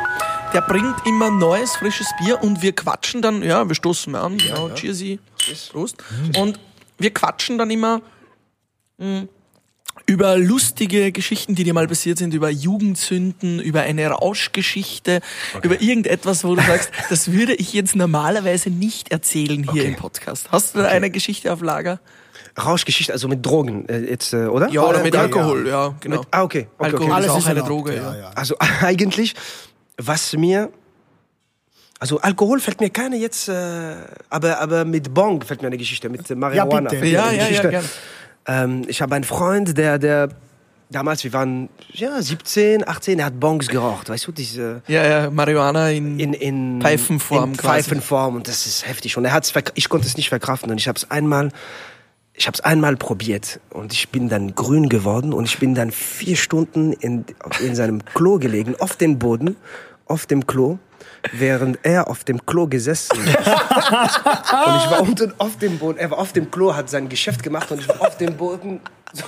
der 0.53 0.61
bringt 0.63 0.97
immer 1.07 1.31
neues, 1.31 1.77
frisches 1.77 2.09
Bier 2.19 2.43
und 2.43 2.63
wir 2.63 2.73
quatschen 2.75 3.23
dann, 3.23 3.43
ja, 3.43 3.67
wir 3.69 3.75
stoßen 3.75 4.11
mal 4.13 4.23
an, 4.23 4.39
genau, 4.39 4.71
cheersy, 4.71 5.19
Prost. 5.71 5.97
Und 6.39 6.59
wir 6.99 7.13
quatschen 7.13 7.59
dann 7.59 7.71
immer 7.71 8.01
mh, 8.99 9.25
über 10.09 10.39
lustige 10.39 11.13
Geschichten, 11.13 11.55
die 11.55 11.65
dir 11.65 11.75
mal 11.75 11.87
passiert 11.87 12.17
sind, 12.17 12.33
über 12.33 12.49
Jugendsünden, 12.49 13.61
über 13.61 13.83
eine 13.83 14.07
Rauschgeschichte, 14.09 15.21
über 15.63 15.83
irgendetwas, 15.83 16.45
wo 16.45 16.55
du 16.55 16.63
sagst, 16.63 16.91
das 17.11 17.31
würde 17.31 17.55
ich 17.55 17.75
jetzt 17.75 17.95
normalerweise 17.95 18.71
nicht 18.71 19.13
erzählen 19.13 19.63
hier 19.65 19.83
Okay. 19.83 19.89
im 19.89 19.97
Podcast. 19.97 20.49
Hast 20.51 20.75
du 20.75 20.79
da 20.81 20.89
eine 20.89 21.11
Geschichte 21.11 21.53
auf 21.53 21.61
Lager? 21.61 22.01
Rauschgeschichte, 22.59 23.13
also 23.13 23.29
mit 23.29 23.45
Drogen, 23.45 23.87
äh, 23.89 23.99
jetzt, 24.01 24.33
äh, 24.33 24.47
oder? 24.47 24.69
Ja, 24.71 24.83
oder 24.83 25.03
mit 25.03 25.15
ja, 25.15 25.21
Alkohol, 25.21 25.69
ja, 25.69 25.95
genau. 26.01 26.21
Mit, 26.21 26.29
ah, 26.31 26.43
okay. 26.43 26.67
okay, 26.79 26.85
Alkohol 26.87 27.03
okay. 27.03 27.11
ist 27.11 27.15
Alles 27.17 27.31
auch 27.31 27.39
ist 27.39 27.45
in 27.45 27.51
eine. 27.51 27.63
Droge, 27.63 27.95
ja, 27.95 28.03
ja. 28.15 28.19
ja. 28.21 28.31
Also 28.35 28.57
eigentlich, 28.81 29.35
was 29.99 30.33
mir, 30.33 30.71
also 32.01 32.19
Alkohol 32.21 32.61
fällt 32.61 32.81
mir 32.81 32.89
keine 32.91 33.17
jetzt, 33.19 33.49
äh, 33.49 33.95
aber, 34.31 34.59
aber 34.59 34.85
mit 34.87 35.13
Bong 35.13 35.43
fällt 35.45 35.61
mir 35.61 35.69
eine 35.69 35.77
Geschichte, 35.77 36.09
mit 36.09 36.29
Marihuana. 36.35 36.89
bitte. 36.89 37.01
fällt 37.01 37.03
mir 37.03 37.11
Ja, 37.11 37.25
eine 37.27 37.37
ja, 37.37 37.43
ja, 37.43 37.49
Geschichte. 37.49 37.69
gerne. 37.71 37.89
Ähm, 38.49 38.83
ich 38.89 39.03
habe 39.03 39.15
einen 39.15 39.25
Freund, 39.25 39.77
der, 39.77 39.99
der, 39.99 40.31
damals, 40.91 41.23
wir 41.23 41.33
waren, 41.33 41.69
ja, 41.93 42.21
17, 42.21 42.89
18, 42.89 43.19
er 43.19 43.27
hat 43.27 43.39
Bongs 43.39 43.69
geraucht, 43.69 44.09
weißt 44.09 44.27
du, 44.27 44.33
diese, 44.33 44.83
Ja, 44.89 45.07
ja, 45.07 45.31
Marihuana 45.31 45.91
in, 45.91 46.19
in, 46.19 46.33
in 46.33 46.81
Pfeifenform 46.81 47.51
in. 47.51 47.57
Pfeifenform 47.57 48.37
und 48.37 48.49
das 48.49 48.67
ist 48.67 48.89
heftig 48.89 49.17
und 49.17 49.25
er 49.25 49.33
hat's 49.33 49.53
ich 49.75 49.89
konnte 49.89 50.07
es 50.07 50.17
nicht 50.17 50.31
verkraften 50.31 50.71
und 50.71 50.79
ich 50.79 50.89
habe 50.89 50.97
es 50.97 51.11
einmal 51.11 51.51
ich 52.33 52.47
habe 52.47 52.55
es 52.55 52.61
einmal 52.61 52.97
probiert 52.97 53.59
und 53.71 53.93
ich 53.93 54.11
bin 54.11 54.29
dann 54.29 54.55
grün 54.55 54.89
geworden 54.89 55.33
und 55.35 55.47
ich 55.47 55.59
bin 55.59 55.75
dann 55.75 55.91
vier 55.91 56.37
Stunden 56.37 56.93
in, 56.93 57.25
in 57.61 57.75
seinem 57.75 58.05
Klo 58.05 58.39
gelegen 58.39 58.77
auf 58.79 58.97
dem 58.97 59.19
Boden 59.19 59.57
auf 60.07 60.25
dem 60.27 60.47
Klo 60.47 60.79
während 61.33 61.79
er 61.83 62.09
auf 62.09 62.25
dem 62.25 62.45
Klo 62.47 62.67
gesessen 62.67 63.17
ist. 63.27 63.37
und 63.37 64.77
ich 64.77 64.91
war 64.91 65.01
unten 65.03 65.33
auf 65.39 65.57
dem 65.59 65.79
Boden 65.79 65.99
er 65.99 66.11
war 66.11 66.19
auf 66.19 66.33
dem 66.33 66.51
Klo 66.51 66.75
hat 66.75 66.89
sein 66.91 67.09
Geschäft 67.09 67.43
gemacht 67.43 67.71
und 67.71 67.81
ich 67.81 67.89
war 67.89 68.01
auf 68.03 68.17
dem 68.17 68.37
Boden 68.37 68.81
so. 69.13 69.25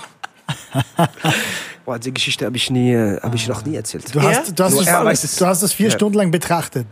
Boah, 1.83 1.97
die 1.97 2.13
Geschichte 2.13 2.45
habe 2.45 2.55
ich 2.57 2.69
nie, 2.69 2.95
habe 2.95 3.35
ich 3.35 3.47
noch 3.47 3.65
nie 3.65 3.75
erzählt. 3.75 4.13
Du 4.13 4.21
hast, 4.21 4.57
du, 4.57 4.63
hast 4.63 4.85
er 4.87 5.03
weiß 5.03 5.23
es. 5.23 5.35
du 5.37 5.45
hast 5.47 5.63
das 5.63 5.73
vier 5.73 5.87
Ja. 5.87 5.91
Stunden 5.95 6.15
lang 6.17 6.29
betrachtet. 6.29 6.85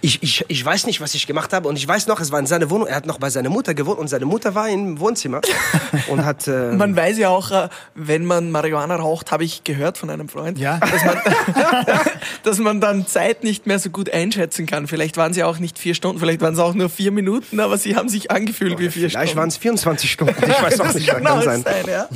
Ich, 0.00 0.22
ich, 0.22 0.44
ich 0.48 0.64
weiß 0.64 0.86
nicht, 0.86 1.00
was 1.02 1.14
ich 1.14 1.26
gemacht 1.26 1.52
habe. 1.52 1.68
Und 1.68 1.76
ich 1.76 1.86
weiß 1.86 2.06
noch, 2.06 2.20
es 2.20 2.32
war 2.32 2.38
in 2.38 2.46
seiner 2.46 2.70
Wohnung. 2.70 2.86
Er 2.88 2.96
hat 2.96 3.06
noch 3.06 3.18
bei 3.18 3.28
seiner 3.28 3.50
Mutter 3.50 3.74
gewohnt 3.74 3.98
und 3.98 4.08
seine 4.08 4.24
Mutter 4.24 4.54
war 4.54 4.68
im 4.68 4.98
Wohnzimmer 4.98 5.40
und 6.08 6.24
hat. 6.24 6.48
Äh, 6.48 6.72
Man 6.72 6.96
weiß 6.96 7.18
ja 7.18 7.28
auch, 7.28 7.50
äh, 7.50 7.68
wenn 7.94 8.24
man 8.24 8.50
Marihuana 8.50 8.96
raucht, 8.96 9.30
habe 9.30 9.44
ich 9.44 9.62
gehört 9.62 9.98
von 9.98 10.08
einem 10.08 10.28
Freund, 10.28 10.56
Ja. 10.58 10.78
dass, 10.78 11.04
man, 11.04 11.18
dass 12.50 12.58
man 12.58 12.80
dann 12.80 13.06
Zeit 13.06 13.44
nicht 13.44 13.66
mehr 13.66 13.78
so 13.78 13.90
gut 13.90 14.10
einschätzen 14.10 14.66
kann. 14.66 14.88
Vielleicht 14.88 15.16
waren 15.16 15.32
sie 15.32 15.44
auch 15.44 15.58
nicht 15.58 15.78
vier 15.78 15.94
Stunden, 15.94 16.18
vielleicht 16.18 16.40
waren 16.40 16.54
es 16.54 16.58
auch 16.58 16.74
nur 16.74 16.90
vier 16.90 17.12
Minuten, 17.12 17.60
aber 17.60 17.78
sie 17.78 17.94
haben 17.94 18.08
sich 18.08 18.30
angefühlt 18.30 18.78
wie 18.80 18.90
vier 18.90 19.08
vielleicht 19.08 19.30
Stunden. 19.30 19.36
waren 19.36 19.48
es 19.48 19.56
24 19.56 20.10
Stunden. 20.10 20.34
Ich 20.50 20.62
weiß 20.62 20.80
auch 20.80 20.92
nicht, 20.92 21.06
kann 21.06 21.22
kann 21.22 21.42
sein. 21.42 21.62
sein, 21.62 21.84
ja. 21.88 22.08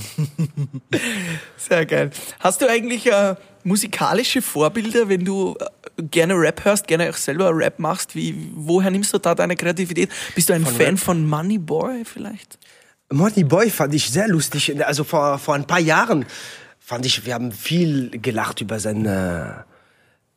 Sehr 1.56 1.86
geil. 1.86 2.10
Hast 2.40 2.60
du 2.60 2.68
eigentlich 2.68 3.06
äh, 3.06 3.36
musikalische 3.62 4.42
Vorbilder, 4.42 5.08
wenn 5.08 5.24
du 5.24 5.56
äh, 5.58 6.02
gerne 6.02 6.34
Rap 6.34 6.64
hörst, 6.64 6.88
gerne 6.88 7.10
auch 7.10 7.16
selber 7.16 7.56
Rap 7.56 7.78
machst? 7.78 8.16
Wie, 8.16 8.50
woher 8.54 8.90
nimmst 8.90 9.14
du 9.14 9.18
da 9.18 9.36
deine 9.36 9.54
Kreativität? 9.54 10.10
Bist 10.34 10.48
du 10.48 10.52
ein 10.52 10.66
Fan 10.66 10.94
Rap? 10.94 10.98
von 10.98 11.28
Money 11.28 11.58
Boy 11.58 12.04
vielleicht? 12.04 12.58
Money 13.12 13.44
Boy 13.44 13.70
fand 13.70 13.94
ich 13.94 14.10
sehr 14.10 14.26
lustig. 14.26 14.74
Also 14.84 15.04
vor, 15.04 15.38
vor 15.38 15.54
ein 15.54 15.66
paar 15.66 15.80
Jahren 15.80 16.26
fand 16.80 17.06
ich, 17.06 17.24
wir 17.24 17.34
haben 17.34 17.52
viel 17.52 18.10
gelacht 18.20 18.60
über 18.60 18.80
seine, 18.80 19.64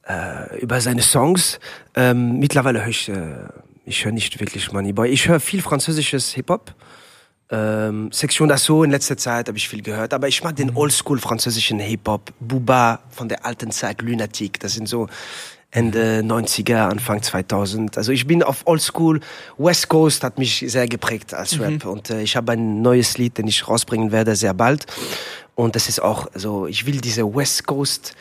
äh, 0.08 0.58
über 0.60 0.82
seine 0.82 1.02
Songs. 1.02 1.60
Ähm, 1.96 2.40
mittlerweile 2.40 2.82
höre 2.82 2.90
ich, 2.90 3.10
äh, 3.10 3.36
ich 3.86 4.06
höre 4.06 4.12
nicht 4.12 4.40
wirklich 4.40 4.72
Money 4.72 4.94
Boy. 4.94 5.10
Ich 5.10 5.28
höre 5.28 5.40
viel 5.40 5.62
französisches 5.62 6.34
Hip-Hop. 6.34 6.74
Ähm, 7.50 8.12
Section 8.12 8.52
d'Assaut 8.52 8.84
in 8.84 8.92
letzter 8.92 9.16
Zeit 9.16 9.48
habe 9.48 9.58
ich 9.58 9.70
viel 9.70 9.82
gehört, 9.82 10.14
aber 10.14 10.28
ich 10.28 10.44
mag 10.44 10.56
den 10.58 10.76
oldschool 10.76 11.18
französischen 11.20 11.80
Hip-Hop, 11.80 12.34
Booba 12.42 13.00
von 13.10 13.30
der 13.30 13.46
alten 13.46 13.72
Zeit, 13.72 14.02
Lunatic, 14.02 14.60
das 14.60 14.74
sind 14.74 14.90
so 14.90 15.08
Ende 15.72 16.22
90er, 16.26 16.90
Anfang 16.90 17.22
2000. 17.22 17.98
Also 17.98 18.12
ich 18.12 18.28
bin 18.28 18.44
auf 18.44 18.68
oldschool, 18.68 19.22
West 19.58 19.88
Coast 19.88 20.26
hat 20.26 20.38
mich 20.38 20.66
sehr 20.68 20.88
geprägt 20.88 21.34
als 21.34 21.58
Rap 21.58 21.86
und 21.86 22.10
äh, 22.10 22.22
ich 22.22 22.36
habe 22.36 22.52
ein 22.52 22.82
neues 22.82 23.18
Lied, 23.18 23.38
den 23.38 23.48
ich 23.48 23.66
rausbringen 23.66 24.12
werde 24.12 24.36
sehr 24.36 24.54
bald 24.54 24.86
und 25.56 25.78
das 25.78 25.88
ist 25.88 26.02
auch 26.02 26.28
so, 26.36 26.68
ich 26.68 26.86
will 26.86 27.00
diese 27.00 27.34
West 27.34 27.66
Coast 27.66 28.14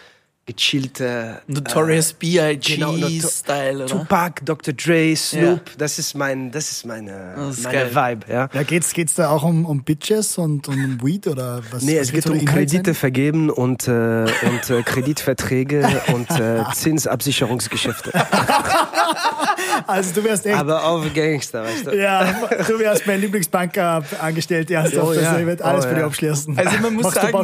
gechillte 0.47 1.43
Notorious 1.49 2.13
B.I.G. 2.13 2.75
genau, 2.77 2.93
Noto- 2.93 3.29
Style, 3.29 3.85
oder? 3.85 3.87
Tupac, 3.87 4.41
Dr. 4.45 4.73
Dre, 4.75 5.15
Snoop, 5.17 5.61
das 5.77 5.99
ist 5.99 6.15
mein, 6.15 6.53
das 6.53 6.71
ist 6.71 6.87
meine, 6.87 7.35
Das 7.37 7.59
ist 7.59 7.65
meine 7.65 7.91
geil. 7.91 8.17
Vibe, 8.17 8.33
ja. 8.33 8.49
Ja, 8.53 8.63
geht's, 8.63 8.93
geht's 8.93 9.15
da 9.15 9.29
auch 9.31 9.43
um, 9.43 9.67
um 9.67 9.83
Bitches 9.83 10.39
und, 10.39 10.69
und 10.69 10.85
um 10.85 11.03
Weed 11.03 11.27
oder 11.27 11.63
was? 11.73 11.83
Nee, 11.83 11.97
was 11.99 12.07
es 12.07 12.13
geht 12.13 12.27
um 12.27 12.45
Kredite 12.45 12.85
sein? 12.87 12.95
vergeben 12.95 13.51
und, 13.51 13.89
äh, 13.89 13.91
und 13.91 14.71
äh, 14.71 14.83
Kreditverträge 14.85 16.01
und 16.15 16.31
äh, 16.31 16.63
Zinsabsicherungsgeschäfte. 16.75 18.13
Also 19.87 20.15
du 20.15 20.25
wärst 20.25 20.47
echt. 20.47 20.57
Aber 20.57 20.83
auf 20.85 21.05
Gangster, 21.15 21.63
weißt 21.63 21.87
du? 21.87 21.97
ja, 21.97 22.25
du 22.67 22.79
wärst 22.79 23.07
mein 23.07 23.21
Lieblingsbanker 23.21 24.03
angestellt, 24.21 24.71
ernsthaft. 24.71 25.07
Oh, 25.07 25.13
ja. 25.13 25.21
Also 25.31 25.41
ich 25.41 25.47
wird 25.47 25.63
alles 25.63 25.85
Oh, 25.85 25.89
für 25.89 25.95
dich 25.95 26.01
ja. 26.01 26.07
abschließen. 26.07 26.59
Also 26.59 26.79
man 26.81 26.95
muss 26.95 27.03
Machst 27.05 27.17
sagen- 27.21 27.33
du 27.33 27.39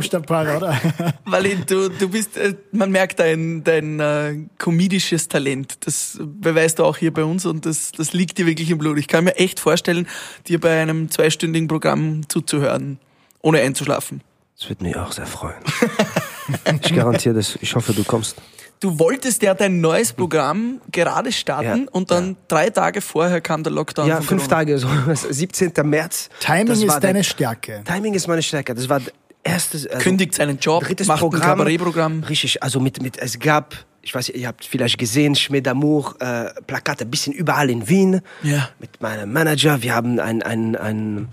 oder? 0.57 0.81
Weil 1.27 1.57
du, 1.67 1.89
du 1.91 2.09
bist, 2.09 2.37
äh, 2.37 2.55
man 2.73 2.91
merkt 2.91 3.19
dein, 3.21 3.63
dein 3.65 4.01
äh, 4.01 4.35
komedisches 4.59 5.29
Talent. 5.29 5.87
Das 5.87 6.19
beweist 6.23 6.79
du 6.79 6.85
auch 6.85 6.97
hier 6.97 7.13
bei 7.13 7.25
uns 7.25 7.47
und 7.47 7.67
das, 7.67 7.93
das 7.93 8.13
liegt 8.13 8.39
dir 8.39 8.47
wirklich 8.47 8.71
im 8.71 8.79
Blut. 8.79 8.99
Ich 8.99 9.09
kann 9.09 9.25
mir 9.25 9.37
echt 9.37 9.61
vorstellen, 9.61 10.09
dir 10.49 10.61
bei 10.61 10.81
einem 10.81 11.11
zweistündigen 11.11 11.69
Programm 11.69 12.29
zuzuhören, 12.29 12.99
ohne 13.43 13.61
einzuschlafen. 13.61 14.23
Das 14.59 14.69
würde 14.69 14.85
mich 14.85 14.97
auch 14.97 15.13
sehr 15.13 15.27
freuen. 15.27 15.57
Ich 16.83 16.95
garantiere 16.95 17.35
das. 17.35 17.57
Ich 17.61 17.75
hoffe, 17.75 17.93
du 17.93 18.05
kommst. 18.05 18.37
Du 18.83 18.99
wolltest 18.99 19.43
ja 19.43 19.55
dein 19.55 19.81
neues 19.81 20.13
Programm 20.13 20.81
gerade 20.91 21.31
starten 21.31 21.83
Ja, 21.85 21.91
und 21.93 22.11
dann 22.11 22.37
drei 22.49 22.69
Tage 22.69 23.01
vorher 23.01 23.41
kam 23.41 23.63
der 23.63 23.73
Lockdown 23.73 24.09
Ja, 24.09 24.17
von 24.17 24.25
fünf. 24.41 24.49
Tage, 24.49 24.77
so 24.77 24.89
17. 25.15 25.73
März. 25.85 26.29
Timing 26.41 26.73
ist 26.73 26.99
deine 26.99 27.21
der- 27.21 27.23
Stärke. 27.23 27.83
Timing 27.85 28.15
ist 28.15 28.27
meine 28.27 28.43
Stärke. 28.43 28.75
Das 28.75 28.89
war 28.89 28.99
das 28.99 29.13
erste. 29.45 29.77
Also 29.89 29.99
Kündigt 29.99 30.35
seinen 30.35 30.59
Job, 30.59 30.83
drittes 30.83 31.07
macht 31.07 31.23
ein 31.23 31.31
Programm. 31.31 31.43
Kabarettprogramm. 31.59 32.25
Richtig, 32.25 32.61
also 32.61 32.81
mit, 32.81 33.01
mit, 33.01 33.19
es 33.19 33.39
gab, 33.39 33.77
ich 34.03 34.13
weiß, 34.13 34.31
ihr 34.31 34.49
habt 34.49 34.65
vielleicht 34.65 34.99
gesehen, 34.99 35.37
Schmied 35.37 35.69
äh, 35.69 35.73
Plakate, 36.67 37.05
ein 37.05 37.11
bisschen 37.11 37.33
überall 37.33 37.71
in 37.71 37.89
Wien. 37.89 38.21
Ja. 38.43 38.69
Mit 38.81 39.01
meinem 39.01 39.33
Manager. 39.33 39.81
Wir 39.83 39.95
haben 39.95 40.19
einen, 40.19 40.43
einen, 40.43 40.75
einen 40.75 41.29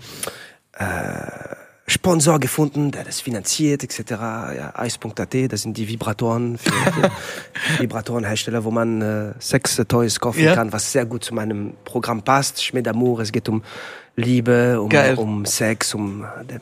äh, 0.78 0.84
Sponsor 1.90 2.38
gefunden, 2.38 2.90
der 2.92 3.04
das 3.04 3.20
finanziert, 3.20 3.82
etc. 3.82 4.10
Ja, 4.10 4.74
Ice.at, 4.84 5.52
das 5.52 5.62
sind 5.62 5.76
die 5.76 5.88
Vibratoren 5.88 6.56
für, 6.56 6.70
für 6.92 7.82
Vibratorenhersteller, 7.82 8.64
wo 8.64 8.70
man 8.70 9.02
äh, 9.02 9.32
Sex-Toys 9.40 10.20
kaufen 10.20 10.44
Ja. 10.44 10.54
kann, 10.54 10.72
was 10.72 10.92
sehr 10.92 11.04
gut 11.04 11.24
zu 11.24 11.34
meinem 11.34 11.74
Programm 11.84 12.22
passt. 12.22 12.62
Schmied 12.64 12.86
d'Amour, 12.86 13.22
es 13.22 13.32
geht 13.32 13.48
um 13.48 13.62
Liebe, 14.16 14.80
um, 14.80 14.88
Geil. 14.88 15.16
um 15.16 15.44
Sex, 15.46 15.94
um 15.94 16.22
äh, 16.24 16.58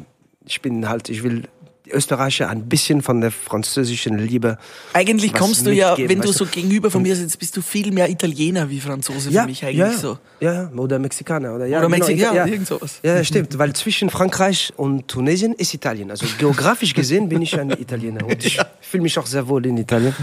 ich 0.46 0.62
bin 0.62 0.88
halt, 0.88 1.08
ich 1.10 1.22
will 1.22 1.44
Österreicher 1.90 2.48
ein 2.48 2.68
bisschen 2.68 3.02
von 3.02 3.20
der 3.20 3.30
französischen 3.30 4.18
Liebe. 4.18 4.58
Eigentlich 4.92 5.34
kommst 5.34 5.66
du 5.66 5.72
ja, 5.72 5.96
wenn 5.96 6.20
du 6.20 6.32
so 6.32 6.46
gegenüber 6.46 6.90
von 6.90 7.02
mir 7.02 7.16
sitzt, 7.16 7.38
bist 7.38 7.56
du 7.56 7.62
viel 7.62 7.92
mehr 7.92 8.08
Italiener 8.08 8.68
wie 8.70 8.80
Franzose 8.80 9.30
für 9.30 9.46
mich 9.46 9.64
eigentlich 9.64 9.78
ja, 9.78 9.92
so. 9.92 10.18
Ja, 10.40 10.52
ja, 10.52 10.70
oder 10.76 10.98
Mexikaner. 10.98 11.54
Oder, 11.54 11.66
ja, 11.66 11.78
Oder 11.78 11.88
genau, 11.88 11.98
Mexikaner, 12.06 12.34
ja, 12.34 12.46
irgend 12.46 12.66
sowas. 12.66 13.00
Ja, 13.02 13.22
stimmt, 13.24 13.58
weil 13.58 13.72
zwischen 13.72 14.10
Frankreich 14.10 14.72
und 14.76 15.08
Tunesien 15.08 15.52
ist 15.54 15.74
Italien. 15.74 16.10
Also 16.10 16.26
geografisch 16.38 16.94
gesehen 16.94 17.28
bin 17.28 17.42
ich 17.42 17.58
ein 17.58 17.70
Italiener 17.70 18.24
und 18.26 18.44
ich 18.44 18.58
fühle 18.80 19.02
mich 19.02 19.18
auch 19.18 19.26
sehr 19.26 19.48
wohl 19.48 19.64
in 19.66 19.76
Italien. 19.76 20.14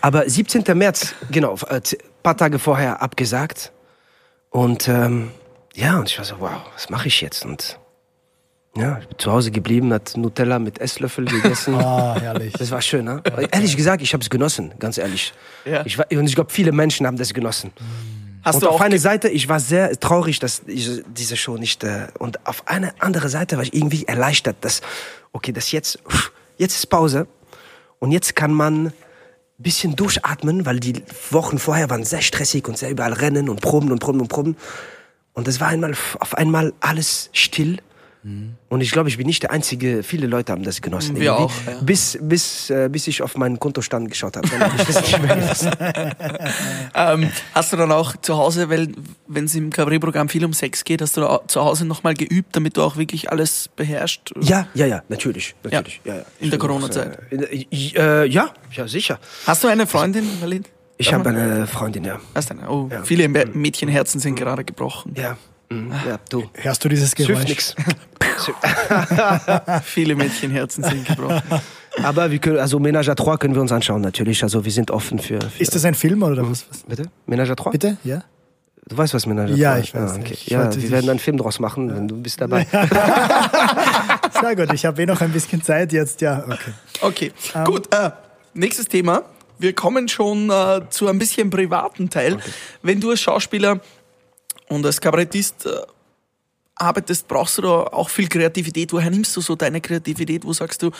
Aber 0.00 0.28
17. 0.28 0.64
März, 0.76 1.14
genau, 1.30 1.56
ein 1.68 1.82
paar 2.22 2.36
Tage 2.36 2.58
vorher 2.58 3.02
abgesagt. 3.02 3.72
Und 4.50 4.88
ähm, 4.88 5.30
ja, 5.74 5.98
und 5.98 6.08
ich 6.10 6.18
war 6.18 6.24
so, 6.24 6.36
wow, 6.40 6.62
was 6.74 6.90
mache 6.90 7.08
ich 7.08 7.20
jetzt? 7.20 7.44
Und 7.44 7.78
ja, 8.76 8.98
ich 9.00 9.08
bin 9.08 9.18
zu 9.18 9.32
Hause 9.32 9.50
geblieben, 9.50 9.92
hat 9.92 10.16
Nutella 10.16 10.58
mit 10.58 10.80
Esslöffel 10.80 11.24
gegessen. 11.24 11.74
Ah, 11.80 12.16
herrlich. 12.20 12.52
Das 12.52 12.70
war 12.70 12.80
schön, 12.82 13.04
ne? 13.04 13.22
Ehrlich 13.50 13.76
gesagt, 13.76 14.02
ich 14.02 14.12
habe 14.12 14.22
es 14.22 14.30
genossen, 14.30 14.72
ganz 14.78 14.98
ehrlich. 14.98 15.32
Ja. 15.64 15.84
Ich 15.84 15.98
war, 15.98 16.06
und 16.10 16.26
ich 16.26 16.34
glaube, 16.34 16.50
viele 16.52 16.72
Menschen 16.72 17.06
haben 17.06 17.16
das 17.16 17.34
genossen. 17.34 17.72
Hast 18.42 18.56
und 18.56 18.62
du 18.62 18.68
auf 18.68 18.76
auch 18.76 18.80
eine 18.80 18.98
Seite, 18.98 19.28
ich 19.28 19.48
war 19.48 19.60
sehr 19.60 19.98
traurig, 19.98 20.38
dass 20.38 20.62
ich 20.66 21.02
diese 21.06 21.36
Show 21.36 21.56
nicht. 21.56 21.84
Äh, 21.84 22.08
und 22.18 22.46
auf 22.46 22.66
eine 22.68 22.94
andere 23.00 23.28
Seite 23.28 23.56
war 23.56 23.64
ich 23.64 23.74
irgendwie 23.74 24.04
erleichtert, 24.04 24.56
dass, 24.60 24.80
okay, 25.32 25.52
dass 25.52 25.72
jetzt, 25.72 25.98
jetzt 26.56 26.74
ist 26.76 26.86
Pause 26.86 27.26
und 27.98 28.12
jetzt 28.12 28.34
kann 28.36 28.52
man 28.52 28.86
ein 28.86 28.92
bisschen 29.58 29.96
durchatmen, 29.96 30.64
weil 30.64 30.80
die 30.80 31.02
Wochen 31.30 31.58
vorher 31.58 31.90
waren 31.90 32.04
sehr 32.04 32.22
stressig 32.22 32.66
und 32.66 32.78
sehr 32.78 32.90
überall 32.90 33.12
rennen 33.12 33.48
und 33.48 33.60
proben 33.60 33.92
und 33.92 33.98
proben 33.98 34.20
und 34.20 34.28
proben. 34.28 34.56
Und 35.32 35.46
es 35.48 35.60
war 35.60 35.68
einmal 35.68 35.92
auf 36.18 36.34
einmal 36.34 36.72
alles 36.80 37.30
still. 37.32 37.78
Und 38.22 38.80
ich 38.82 38.90
glaube, 38.90 39.08
ich 39.08 39.16
bin 39.16 39.26
nicht 39.26 39.42
der 39.42 39.50
Einzige, 39.50 40.02
viele 40.02 40.26
Leute 40.26 40.52
haben 40.52 40.62
das 40.62 40.82
genossen. 40.82 41.16
Wir 41.16 41.32
irgendwie. 41.32 41.42
auch, 41.44 41.52
ja. 41.66 41.80
Bis, 41.80 42.18
bis, 42.20 42.68
äh, 42.68 42.88
bis 42.92 43.06
ich 43.06 43.22
auf 43.22 43.34
meinen 43.36 43.58
Kontostand 43.58 44.10
geschaut 44.10 44.36
habe. 44.36 44.46
Dann 44.48 44.60
hab 44.60 44.78
ich 44.78 44.86
das 44.86 45.00
nicht 45.00 45.22
mehr 45.22 45.36
genossen. 45.36 45.70
Ähm, 46.94 47.30
hast 47.54 47.72
du 47.72 47.76
dann 47.76 47.92
auch 47.92 48.16
zu 48.16 48.36
Hause, 48.36 48.68
weil 48.68 48.88
wenn 49.26 49.44
es 49.44 49.54
im 49.54 49.70
Cabaret-Programm 49.70 50.28
viel 50.28 50.44
um 50.44 50.52
Sex 50.52 50.84
geht, 50.84 51.00
hast 51.02 51.16
du 51.16 51.20
da 51.22 51.40
zu 51.46 51.60
Hause 51.62 51.86
nochmal 51.86 52.14
geübt, 52.14 52.54
damit 52.56 52.76
du 52.76 52.82
auch 52.82 52.96
wirklich 52.96 53.30
alles 53.30 53.70
beherrschst? 53.76 54.32
Ja, 54.40 54.66
ja, 54.74 54.86
ja, 54.86 55.02
natürlich. 55.08 55.54
natürlich 55.62 56.00
ja. 56.04 56.14
Ja, 56.14 56.20
In 56.20 56.24
der 56.24 56.26
Ich 56.40 56.50
bin 56.50 56.60
auch, 56.60 56.66
Corona-Zeit. 56.66 57.18
Äh, 57.30 57.64
in- 57.70 57.96
äh, 57.96 58.24
ja, 58.26 58.50
ja, 58.72 58.88
sicher. 58.88 59.18
Hast 59.46 59.62
du 59.64 59.68
eine 59.68 59.86
Freundin, 59.86 60.24
Marlene? 60.40 60.64
Ich 60.98 61.14
habe 61.14 61.30
eine 61.30 61.66
Freundin, 61.66 62.04
ja. 62.04 62.20
Hast 62.34 62.50
du 62.50 62.58
eine? 62.58 62.68
Oh, 62.68 62.88
Ja. 62.92 63.02
viele 63.04 63.24
Mä- 63.26 63.48
Mädchenherzen 63.56 64.20
sind 64.20 64.34
gerade 64.34 64.64
gebrochen. 64.64 65.14
Ja, 65.16 65.36
mhm. 65.70 65.92
ja 66.06 66.18
du. 66.28 66.44
Hörst 66.54 66.84
du 66.84 66.88
dieses 66.88 67.14
Geräusch? 67.14 67.74
Viele 69.84 70.14
Mädchenherzen 70.14 70.84
sind 70.84 71.06
gebrochen. 71.06 71.42
Aber 72.02 72.30
wir 72.30 72.38
können, 72.38 72.58
also 72.58 72.78
Ménage 72.78 73.10
à 73.10 73.14
trois 73.14 73.36
können 73.38 73.54
wir 73.54 73.60
uns 73.60 73.72
anschauen, 73.72 74.00
natürlich. 74.00 74.42
Also 74.42 74.64
wir 74.64 74.72
sind 74.72 74.90
offen 74.90 75.18
für. 75.18 75.40
für 75.40 75.62
Ist 75.62 75.74
das 75.74 75.84
ein 75.84 75.94
Film 75.94 76.22
oder 76.22 76.48
was? 76.48 76.64
was? 76.70 76.82
bitte? 76.84 77.10
Ménage 77.26 77.50
à 77.50 77.56
trois? 77.56 77.70
Bitte? 77.72 77.96
Ja? 78.04 78.22
Du 78.88 78.96
weißt, 78.96 79.12
was 79.14 79.26
Ménage 79.26 79.50
à 79.50 79.54
trois 79.54 79.56
Ja, 79.58 79.74
ist? 79.76 79.84
ich 79.88 79.94
weiß. 79.94 80.10
Ah, 80.12 80.16
okay. 80.16 80.32
Ich 80.32 80.46
Ja, 80.48 80.62
wir 80.64 80.70
dich- 80.70 80.90
werden 80.90 81.10
einen 81.10 81.18
Film 81.18 81.36
draus 81.36 81.58
machen, 81.60 81.94
wenn 81.94 82.08
du 82.08 82.16
bist 82.20 82.40
dabei. 82.40 82.66
Sehr 84.40 84.56
gut, 84.56 84.72
ich 84.72 84.84
habe 84.86 85.02
eh 85.02 85.06
noch 85.06 85.20
ein 85.20 85.30
bisschen 85.32 85.62
Zeit 85.62 85.92
jetzt, 85.92 86.20
ja, 86.20 86.44
okay. 86.48 86.72
Okay, 87.02 87.32
gut. 87.64 87.92
Äh, 87.94 88.10
nächstes 88.54 88.86
Thema. 88.86 89.22
Wir 89.58 89.74
kommen 89.74 90.08
schon 90.08 90.48
äh, 90.48 90.80
zu 90.88 91.06
ein 91.08 91.18
bisschen 91.18 91.50
privaten 91.50 92.08
Teil. 92.08 92.38
Wenn 92.82 92.98
du 93.00 93.10
als 93.10 93.20
Schauspieler 93.20 93.80
und 94.70 94.86
als 94.86 95.00
Kabarettist 95.00 95.66
äh, 95.66 95.70
arbeitest, 96.76 97.28
brauchst 97.28 97.58
du 97.58 97.62
da 97.62 97.68
auch 97.68 98.08
viel 98.08 98.28
Kreativität. 98.28 98.92
Woher 98.92 99.10
nimmst 99.10 99.36
du 99.36 99.40
so 99.40 99.56
deine 99.56 99.80
Kreativität? 99.80 100.44
Wo 100.44 100.52
sagst 100.52 100.82
du, 100.82 100.90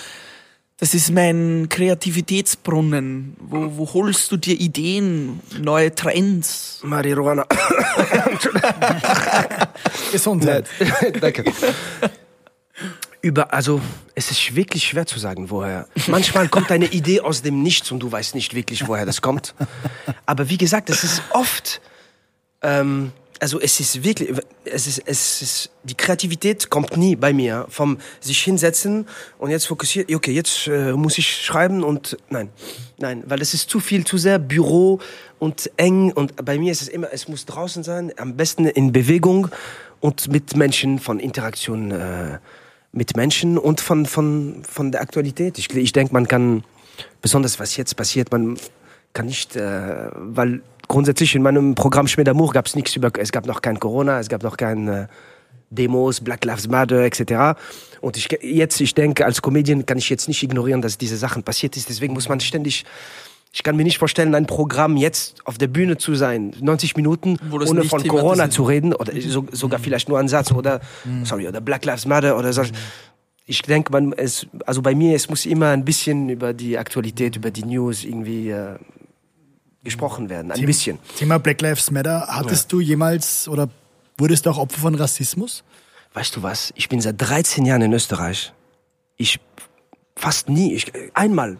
das 0.76 0.94
ist 0.94 1.10
mein 1.10 1.68
Kreativitätsbrunnen? 1.68 3.36
Wo, 3.38 3.76
wo 3.76 3.92
holst 3.94 4.32
du 4.32 4.36
dir 4.36 4.58
Ideen, 4.58 5.40
neue 5.58 5.94
Trends? 5.94 6.80
Marihuana. 6.82 7.46
Gesundheit. 10.12 10.66
Danke. 11.20 11.44
Über, 13.22 13.52
also, 13.52 13.80
es 14.14 14.30
ist 14.30 14.56
wirklich 14.56 14.84
schwer 14.84 15.06
zu 15.06 15.18
sagen, 15.18 15.50
woher. 15.50 15.86
Manchmal 16.06 16.48
kommt 16.48 16.72
eine 16.72 16.86
Idee 16.86 17.20
aus 17.20 17.42
dem 17.42 17.62
Nichts 17.62 17.92
und 17.92 18.00
du 18.00 18.10
weißt 18.10 18.34
nicht 18.34 18.54
wirklich, 18.54 18.88
woher 18.88 19.06
das 19.06 19.20
kommt. 19.20 19.54
Aber 20.26 20.48
wie 20.48 20.56
gesagt, 20.56 20.88
es 20.88 21.04
ist 21.04 21.22
oft, 21.30 21.82
ähm, 22.62 23.12
also 23.40 23.58
es 23.58 23.80
ist 23.80 24.04
wirklich, 24.04 24.30
es 24.64 24.86
ist, 24.86 25.02
es 25.06 25.42
ist, 25.42 25.70
die 25.82 25.94
Kreativität 25.94 26.68
kommt 26.68 26.96
nie 26.96 27.16
bei 27.16 27.32
mir 27.32 27.66
vom 27.70 27.98
sich 28.20 28.42
hinsetzen 28.42 29.08
und 29.38 29.50
jetzt 29.50 29.66
fokussiert, 29.66 30.14
okay, 30.14 30.32
jetzt 30.32 30.66
äh, 30.68 30.92
muss 30.92 31.18
ich 31.18 31.44
schreiben 31.44 31.82
und 31.82 32.18
nein, 32.28 32.50
nein, 32.98 33.24
weil 33.26 33.40
es 33.40 33.54
ist 33.54 33.70
zu 33.70 33.80
viel, 33.80 34.04
zu 34.04 34.18
sehr 34.18 34.38
Büro 34.38 35.00
und 35.38 35.70
eng 35.78 36.12
und 36.12 36.44
bei 36.44 36.58
mir 36.58 36.70
ist 36.70 36.82
es 36.82 36.88
immer, 36.88 37.08
es 37.12 37.28
muss 37.28 37.46
draußen 37.46 37.82
sein, 37.82 38.12
am 38.18 38.36
besten 38.36 38.66
in 38.66 38.92
Bewegung 38.92 39.48
und 40.00 40.28
mit 40.28 40.54
Menschen, 40.56 40.98
von 40.98 41.18
Interaktion 41.18 41.90
äh, 41.90 42.38
mit 42.92 43.16
Menschen 43.16 43.56
und 43.56 43.80
von, 43.80 44.04
von, 44.04 44.62
von 44.68 44.90
der 44.92 45.00
Aktualität. 45.00 45.58
Ich, 45.58 45.74
ich 45.74 45.92
denke, 45.92 46.12
man 46.12 46.26
kann, 46.26 46.64
besonders 47.22 47.60
was 47.60 47.76
jetzt 47.76 47.96
passiert, 47.96 48.32
man 48.32 48.58
kann 49.12 49.26
nicht, 49.26 49.56
äh, 49.56 50.10
weil 50.12 50.62
grundsätzlich 50.90 51.36
in 51.36 51.42
meinem 51.42 51.74
Programm 51.76 52.08
Schmied 52.08 52.28
d'Amour 52.28 52.52
gab 52.52 52.66
es 52.66 52.74
nichts 52.74 52.94
über, 52.96 53.10
es 53.16 53.30
gab 53.30 53.46
noch 53.46 53.62
kein 53.62 53.78
Corona, 53.78 54.18
es 54.18 54.28
gab 54.28 54.42
noch 54.42 54.56
kein 54.56 54.88
äh, 54.88 55.06
Demos, 55.70 56.20
Black 56.20 56.44
Lives 56.44 56.68
Matter 56.68 57.04
etc. 57.04 57.58
Und 58.00 58.16
ich, 58.16 58.28
jetzt, 58.42 58.80
ich 58.80 58.94
denke, 58.94 59.24
als 59.24 59.40
Comedian 59.40 59.86
kann 59.86 59.98
ich 59.98 60.10
jetzt 60.10 60.26
nicht 60.26 60.42
ignorieren, 60.42 60.82
dass 60.82 60.98
diese 60.98 61.16
Sachen 61.16 61.44
passiert 61.44 61.76
ist. 61.76 61.88
Deswegen 61.88 62.12
muss 62.12 62.28
man 62.28 62.40
ständig, 62.40 62.84
ich 63.52 63.62
kann 63.62 63.76
mir 63.76 63.84
nicht 63.84 63.98
vorstellen, 63.98 64.34
ein 64.34 64.46
Programm 64.46 64.96
jetzt 64.96 65.46
auf 65.46 65.58
der 65.58 65.68
Bühne 65.68 65.96
zu 65.96 66.16
sein, 66.16 66.54
90 66.60 66.96
Minuten, 66.96 67.36
ohne 67.52 67.84
von 67.84 68.06
Corona 68.08 68.50
zu 68.50 68.64
reden 68.64 68.92
oder 68.92 69.12
so, 69.20 69.46
sogar 69.52 69.78
vielleicht 69.78 70.08
nur 70.08 70.18
einen 70.18 70.28
Satz 70.28 70.50
oder, 70.50 70.80
sorry, 71.22 71.46
oder 71.46 71.60
Black 71.60 71.84
Lives 71.84 72.04
Matter 72.04 72.36
oder 72.36 72.52
so. 72.52 72.62
Ich 73.46 73.62
denke, 73.62 73.92
man, 73.92 74.12
es, 74.12 74.46
also 74.66 74.82
bei 74.82 74.96
mir, 74.96 75.14
es 75.14 75.30
muss 75.30 75.46
immer 75.46 75.68
ein 75.68 75.84
bisschen 75.84 76.28
über 76.30 76.52
die 76.52 76.78
Aktualität, 76.78 77.36
über 77.36 77.52
die 77.52 77.64
News 77.64 78.04
irgendwie 78.04 78.50
äh, 78.50 78.74
gesprochen 79.82 80.28
werden. 80.28 80.52
Ein 80.52 80.66
bisschen. 80.66 80.98
Thema 81.16 81.38
Black 81.38 81.60
Lives 81.60 81.90
Matter. 81.90 82.26
Hattest 82.28 82.72
du 82.72 82.80
jemals 82.80 83.48
oder 83.48 83.68
wurdest 84.18 84.46
du 84.46 84.50
auch 84.50 84.58
Opfer 84.58 84.80
von 84.80 84.94
Rassismus? 84.94 85.64
Weißt 86.12 86.36
du 86.36 86.42
was? 86.42 86.72
Ich 86.76 86.88
bin 86.88 87.00
seit 87.00 87.20
13 87.20 87.64
Jahren 87.64 87.82
in 87.82 87.92
Österreich. 87.92 88.52
Ich 89.16 89.40
fast 90.16 90.48
nie. 90.48 90.74
Ich, 90.74 90.92
einmal. 91.14 91.58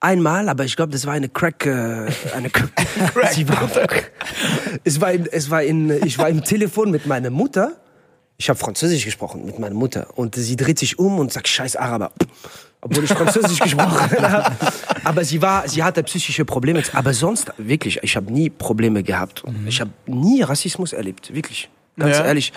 Einmal, 0.00 0.48
aber 0.48 0.64
ich 0.64 0.76
glaube, 0.76 0.92
das 0.92 1.06
war 1.06 1.14
eine 1.14 1.28
Crack, 1.28 1.66
äh, 1.66 2.06
eine 2.32 2.50
Crack. 2.50 2.70
Sie 3.32 3.48
war, 3.48 3.68
es 4.84 5.00
war, 5.00 5.12
in, 5.12 5.26
es 5.26 5.50
war 5.50 5.62
in, 5.62 5.90
ich 5.90 6.18
war 6.18 6.28
im 6.28 6.44
Telefon 6.44 6.92
mit 6.92 7.06
meiner 7.06 7.30
Mutter. 7.30 7.80
Ich 8.40 8.48
habe 8.48 8.56
Französisch 8.58 9.04
gesprochen 9.04 9.44
mit 9.44 9.58
meiner 9.58 9.74
Mutter 9.74 10.06
und 10.14 10.36
sie 10.36 10.54
dreht 10.54 10.78
sich 10.78 10.96
um 10.96 11.18
und 11.18 11.32
sagt 11.32 11.48
Scheiß 11.48 11.74
Araber, 11.74 12.12
obwohl 12.80 13.02
ich 13.02 13.10
Französisch 13.10 13.58
gesprochen 13.64 13.98
habe. 13.98 14.56
Aber 15.02 15.24
sie 15.24 15.42
war, 15.42 15.68
sie 15.68 15.82
hatte 15.82 16.04
psychische 16.04 16.44
Probleme. 16.44 16.80
Aber 16.92 17.12
sonst 17.14 17.50
wirklich, 17.58 17.98
ich 18.04 18.14
habe 18.14 18.32
nie 18.32 18.48
Probleme 18.48 19.02
gehabt. 19.02 19.42
Ich 19.66 19.80
habe 19.80 19.90
nie 20.06 20.40
Rassismus 20.42 20.92
erlebt, 20.92 21.34
wirklich, 21.34 21.68
ganz 21.98 22.16
Ja. 22.18 22.26
ehrlich. 22.26 22.52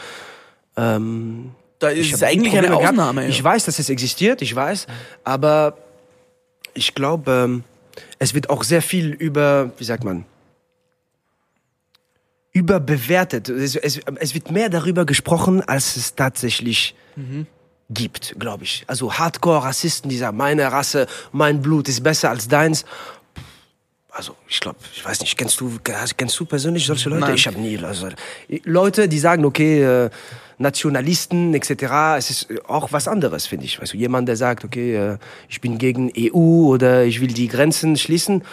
Ähm, 0.78 1.50
Da 1.80 1.90
ich 1.90 2.12
ist 2.14 2.22
hab 2.22 2.30
eigentlich 2.30 2.54
Probleme 2.54 2.78
eine. 2.78 2.88
Ausnahme. 2.90 3.28
Ich 3.28 3.40
ja. 3.40 3.44
weiß, 3.44 3.66
dass 3.66 3.80
es 3.80 3.90
existiert, 3.90 4.44
ich 4.44 4.56
weiß, 4.56 4.86
aber 5.24 5.78
ich 6.76 6.94
glaube, 6.94 7.32
ähm, 7.50 7.64
es 8.20 8.36
wird 8.36 8.52
auch 8.52 8.64
sehr 8.64 8.84
viel 8.84 9.08
über, 9.10 9.72
wie 9.80 9.84
sagt 9.84 10.04
man, 10.04 10.26
überbewertet. 12.52 13.50
Es, 13.50 13.76
es, 13.76 14.00
es 14.20 14.34
wird 14.34 14.52
mehr 14.52 14.70
darüber 14.70 15.06
gesprochen, 15.06 15.62
als 15.62 15.96
es 15.96 16.16
tatsächlich 16.16 16.96
gibt, 17.94 18.36
glaube 18.40 18.64
ich. 18.64 18.84
Also 18.88 19.14
Hardcore-Rassisten, 19.14 20.10
die 20.10 20.18
sagen, 20.18 20.38
meine 20.38 20.72
Rasse, 20.72 21.08
mein 21.32 21.62
Blut 21.62 21.88
ist 21.90 22.04
besser 22.04 22.30
als 22.30 22.48
deins. 22.48 22.86
Also 24.10 24.36
ich 24.48 24.60
glaube, 24.60 24.80
ich 24.94 25.04
weiß 25.06 25.22
nicht, 25.22 25.38
kennst 25.38 25.60
du, 25.62 25.78
kennst 25.84 26.40
du 26.40 26.46
persönlich 26.46 26.86
solche 26.86 27.10
Leute? 27.10 27.22
Nein. 27.22 27.36
Ich 27.36 27.48
habe 27.48 27.60
nie. 27.60 27.78
Also, 27.78 28.10
Leute, 28.66 29.08
die 29.08 29.20
sagen, 29.20 29.46
okay, 29.46 29.84
äh, 29.84 30.10
Nationalisten 30.58 31.54
etc., 31.54 31.72
es 32.18 32.30
ist 32.30 32.48
auch 32.68 32.92
was 32.92 33.08
anderes, 33.08 33.48
finde 33.48 33.66
ich. 33.66 33.80
Also 33.80 33.98
jemand, 33.98 34.28
der 34.28 34.36
sagt, 34.36 34.66
okay, 34.66 34.96
äh, 34.96 35.18
ich 35.48 35.62
bin 35.62 35.78
gegen 35.78 36.12
EU 36.18 36.68
oder 36.68 37.06
ich 37.06 37.22
will 37.22 37.30
die 37.30 37.48
Grenzen 37.48 37.96
schließen, 37.96 38.44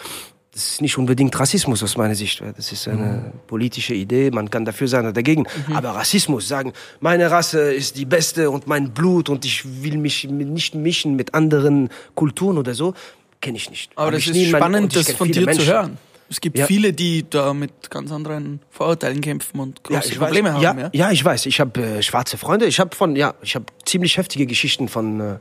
das 0.59 0.71
ist 0.71 0.81
nicht 0.81 0.97
unbedingt 0.97 1.39
Rassismus 1.39 1.81
aus 1.83 1.95
meiner 1.95 2.15
Sicht. 2.15 2.41
Das 2.57 2.71
ist 2.73 2.87
eine 2.89 3.31
politische 3.47 3.93
Idee, 3.93 4.29
man 4.29 4.49
kann 4.49 4.65
dafür 4.65 4.89
sein 4.89 5.05
oder 5.05 5.13
dagegen. 5.13 5.47
Aber 5.73 5.91
Rassismus, 5.91 6.47
sagen, 6.49 6.73
meine 6.99 7.31
Rasse 7.31 7.71
ist 7.73 7.95
die 7.95 8.03
beste 8.05 8.51
und 8.51 8.67
mein 8.67 8.91
Blut 8.91 9.29
und 9.29 9.45
ich 9.45 9.63
will 9.83 9.97
mich 9.97 10.25
nicht 10.25 10.75
mischen 10.75 11.15
mit 11.15 11.33
anderen 11.33 11.87
Kulturen 12.13 12.57
oder 12.57 12.73
so, 12.73 12.93
kenne 13.39 13.55
ich 13.55 13.69
nicht. 13.69 13.91
Aber 13.95 14.07
Hab 14.07 14.13
das 14.15 14.27
ist 14.27 14.49
spannend, 14.49 14.95
das 14.95 15.11
von 15.11 15.31
dir 15.31 15.45
Menschen. 15.45 15.63
zu 15.65 15.71
hören. 15.71 15.97
Es 16.29 16.41
gibt 16.41 16.57
Ja. 16.57 16.65
viele, 16.67 16.91
die 16.93 17.27
da 17.29 17.53
mit 17.53 17.89
ganz 17.89 18.11
anderen 18.11 18.59
Vorurteilen 18.69 19.21
kämpfen 19.21 19.61
und 19.61 19.79
Ja, 19.89 19.99
große 19.99 20.11
ich 20.13 20.19
Probleme 20.19 20.49
weiß, 20.53 20.63
haben. 20.65 20.77
ja, 20.79 20.85
Ja? 20.85 20.89
ja, 21.07 21.11
ich 21.11 21.23
weiß. 21.23 21.45
Ich 21.45 21.59
habe 21.61 21.81
äh, 21.81 22.03
schwarze 22.03 22.37
Freunde. 22.37 22.65
Ich 22.67 22.79
habe 22.81 22.93
von, 22.95 23.15
ja, 23.15 23.33
ich 23.41 23.55
habe 23.55 23.65
ziemlich 23.85 24.17
heftige 24.17 24.45
Geschichten 24.45 24.89
von 24.89 25.19
äh, 25.21 25.37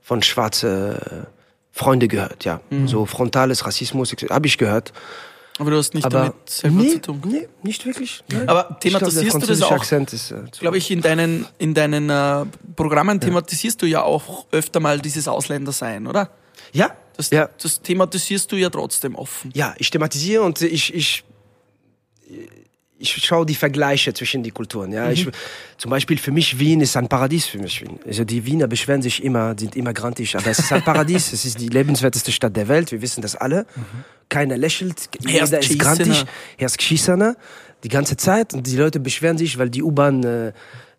von 0.00 0.22
schwarze 0.22 1.26
äh, 1.28 1.41
Freunde 1.72 2.06
gehört. 2.08 2.44
Ja, 2.44 2.60
Mhm. 2.70 2.86
so 2.86 3.06
frontales 3.06 3.64
Rassismus 3.66 4.14
habe 4.30 4.46
ich 4.46 4.58
gehört. 4.58 4.92
Aber 5.58 5.70
du 5.70 5.76
hast 5.76 5.92
nicht 5.94 6.04
Aber 6.06 6.18
damit 6.18 6.48
selber 6.48 6.76
nee, 6.82 6.88
zu 6.92 7.00
tun. 7.00 7.20
nee, 7.26 7.46
nicht 7.62 7.84
wirklich. 7.84 8.24
Nein. 8.30 8.48
Aber 8.48 8.60
Ich 8.60 8.66
glaub, 8.68 9.00
thematisierst 9.00 9.42
du 9.42 9.46
das 9.46 9.62
auch? 9.62 9.72
Akzent 9.72 10.12
ist, 10.12 10.30
äh, 10.30 10.44
Glaube 10.58 10.78
ich, 10.78 10.90
in 10.90 11.02
deinen, 11.02 11.46
in 11.58 11.74
deinen 11.74 12.08
äh, 12.08 12.46
Programmen 12.74 13.20
thematisierst 13.20 13.80
du 13.82 13.86
ja 13.86 14.02
auch 14.02 14.46
öfter 14.50 14.80
mal 14.80 14.98
dieses 15.00 15.28
Ausländersein, 15.28 16.06
oder? 16.06 16.30
ja, 16.72 16.96
Das, 17.16 17.28
ja, 17.30 17.50
das 17.62 17.82
thematisierst 17.82 18.50
du 18.50 18.56
ja 18.56 18.70
trotzdem 18.70 19.14
offen. 19.14 19.50
ja. 19.54 19.74
Ich 19.76 19.90
thematisiere 19.90 20.42
und 20.42 20.60
ich 20.62 20.94
ich 20.94 21.24
ich 22.30 22.44
schaue 23.10 23.46
die 23.46 23.54
Vergleiche 23.54 24.12
zwischen 24.14 24.42
die 24.42 24.50
Kulturen. 24.50 24.92
Ja, 24.92 25.10
ich, 25.10 25.28
zum 25.78 25.90
Beispiel 25.90 26.18
für 26.18 26.30
mich 26.30 26.58
Wien 26.58 26.80
ist 26.80 26.96
ein 26.96 27.08
Paradies 27.08 27.46
für 27.46 27.58
mich. 27.58 27.84
Also 28.06 28.24
die 28.24 28.44
Wiener 28.46 28.66
beschweren 28.66 29.02
sich 29.02 29.22
immer, 29.22 29.54
sind 29.58 29.76
immer 29.76 29.92
grantig, 29.92 30.36
aber 30.36 30.48
es 30.48 30.58
ist 30.58 30.72
ein 30.72 30.82
Paradies. 30.82 31.32
es 31.32 31.44
ist 31.44 31.60
die 31.60 31.68
lebenswerteste 31.68 32.32
Stadt 32.32 32.56
der 32.56 32.68
Welt. 32.68 32.92
Wir 32.92 33.02
wissen 33.02 33.22
das 33.22 33.36
alle. 33.36 33.66
Keiner 34.28 34.56
lächelt, 34.56 35.08
jeder 35.26 35.42
ist 35.42 35.50
Geschissener. 35.50 35.78
grantig, 35.78 36.24
erst 36.58 36.78
Geschissener 36.78 37.36
die 37.84 37.88
ganze 37.88 38.16
Zeit 38.16 38.54
und 38.54 38.66
die 38.66 38.76
Leute 38.76 39.00
beschweren 39.00 39.36
sich, 39.36 39.58
weil 39.58 39.68
die 39.68 39.82
U-Bahn 39.82 40.22
äh, 40.22 40.52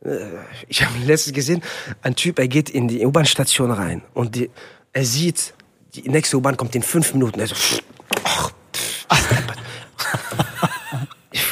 äh, 0.06 0.20
ich 0.68 0.84
habe 0.84 0.94
letztens 1.06 1.34
gesehen, 1.34 1.62
ein 2.02 2.16
Typ, 2.16 2.40
er 2.40 2.48
geht 2.48 2.70
in 2.70 2.88
die 2.88 3.06
U-Bahn-Station 3.06 3.72
rein 3.72 4.02
und 4.14 4.36
die, 4.36 4.50
er 4.92 5.06
sieht, 5.06 5.54
die 5.96 6.10
nächste 6.10 6.38
U-Bahn 6.38 6.58
kommt 6.58 6.76
in 6.76 6.84
fünf 6.84 7.14
Minuten. 7.14 7.40
Er 7.40 7.48
so, 7.48 7.56
ach, 7.56 7.80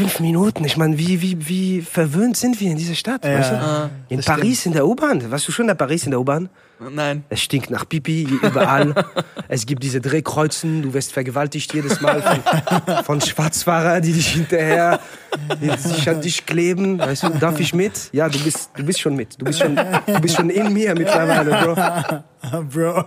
fünf 0.01 0.19
Minuten. 0.19 0.65
Ich 0.65 0.77
meine, 0.77 0.97
wie, 0.97 1.21
wie, 1.21 1.47
wie 1.47 1.81
verwöhnt 1.81 2.35
sind 2.35 2.59
wir 2.59 2.71
in 2.71 2.77
dieser 2.77 2.95
Stadt? 2.95 3.23
Ja, 3.23 3.37
weißt 3.37 3.51
du? 3.51 3.55
ah, 3.55 3.89
in 4.09 4.21
Paris 4.21 4.65
in 4.65 4.73
der 4.73 4.87
U-Bahn. 4.87 5.29
Warst 5.29 5.47
du 5.47 5.51
schon 5.51 5.69
in 5.69 5.77
Paris 5.77 6.05
in 6.05 6.11
der 6.11 6.19
U-Bahn? 6.19 6.49
Nein. 6.89 7.23
Es 7.29 7.41
stinkt 7.41 7.69
nach 7.69 7.87
Pipi 7.87 8.23
überall. 8.23 8.95
es 9.47 9.67
gibt 9.67 9.83
diese 9.83 10.01
Drehkreuzen. 10.01 10.81
Du 10.81 10.95
wirst 10.95 11.13
vergewaltigt 11.13 11.71
jedes 11.75 12.01
Mal 12.01 12.23
von, 12.23 13.03
von 13.03 13.21
Schwarzfahrern, 13.21 14.01
die 14.01 14.13
dich 14.13 14.29
hinterher 14.29 14.99
die 15.61 15.69
sich 15.77 16.09
an 16.09 16.19
dich 16.19 16.47
kleben. 16.47 16.97
Weißt 16.97 17.21
du, 17.23 17.29
darf 17.29 17.59
ich 17.59 17.75
mit? 17.75 18.09
Ja, 18.11 18.27
du 18.27 18.39
bist, 18.39 18.71
du 18.75 18.83
bist 18.83 18.99
schon 18.99 19.15
mit. 19.15 19.39
Du 19.39 19.45
bist 19.45 19.59
schon, 19.59 19.75
du 19.75 20.19
bist 20.19 20.35
schon 20.35 20.49
in 20.49 20.73
mir 20.73 20.95
mittlerweile, 20.95 22.23
Bro. 22.41 22.63
Bro. 22.63 23.05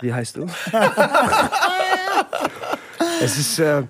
Wie 0.00 0.14
heißt 0.14 0.38
du? 0.38 0.46
es 3.22 3.36
ist, 3.36 3.58
äh, 3.58 3.82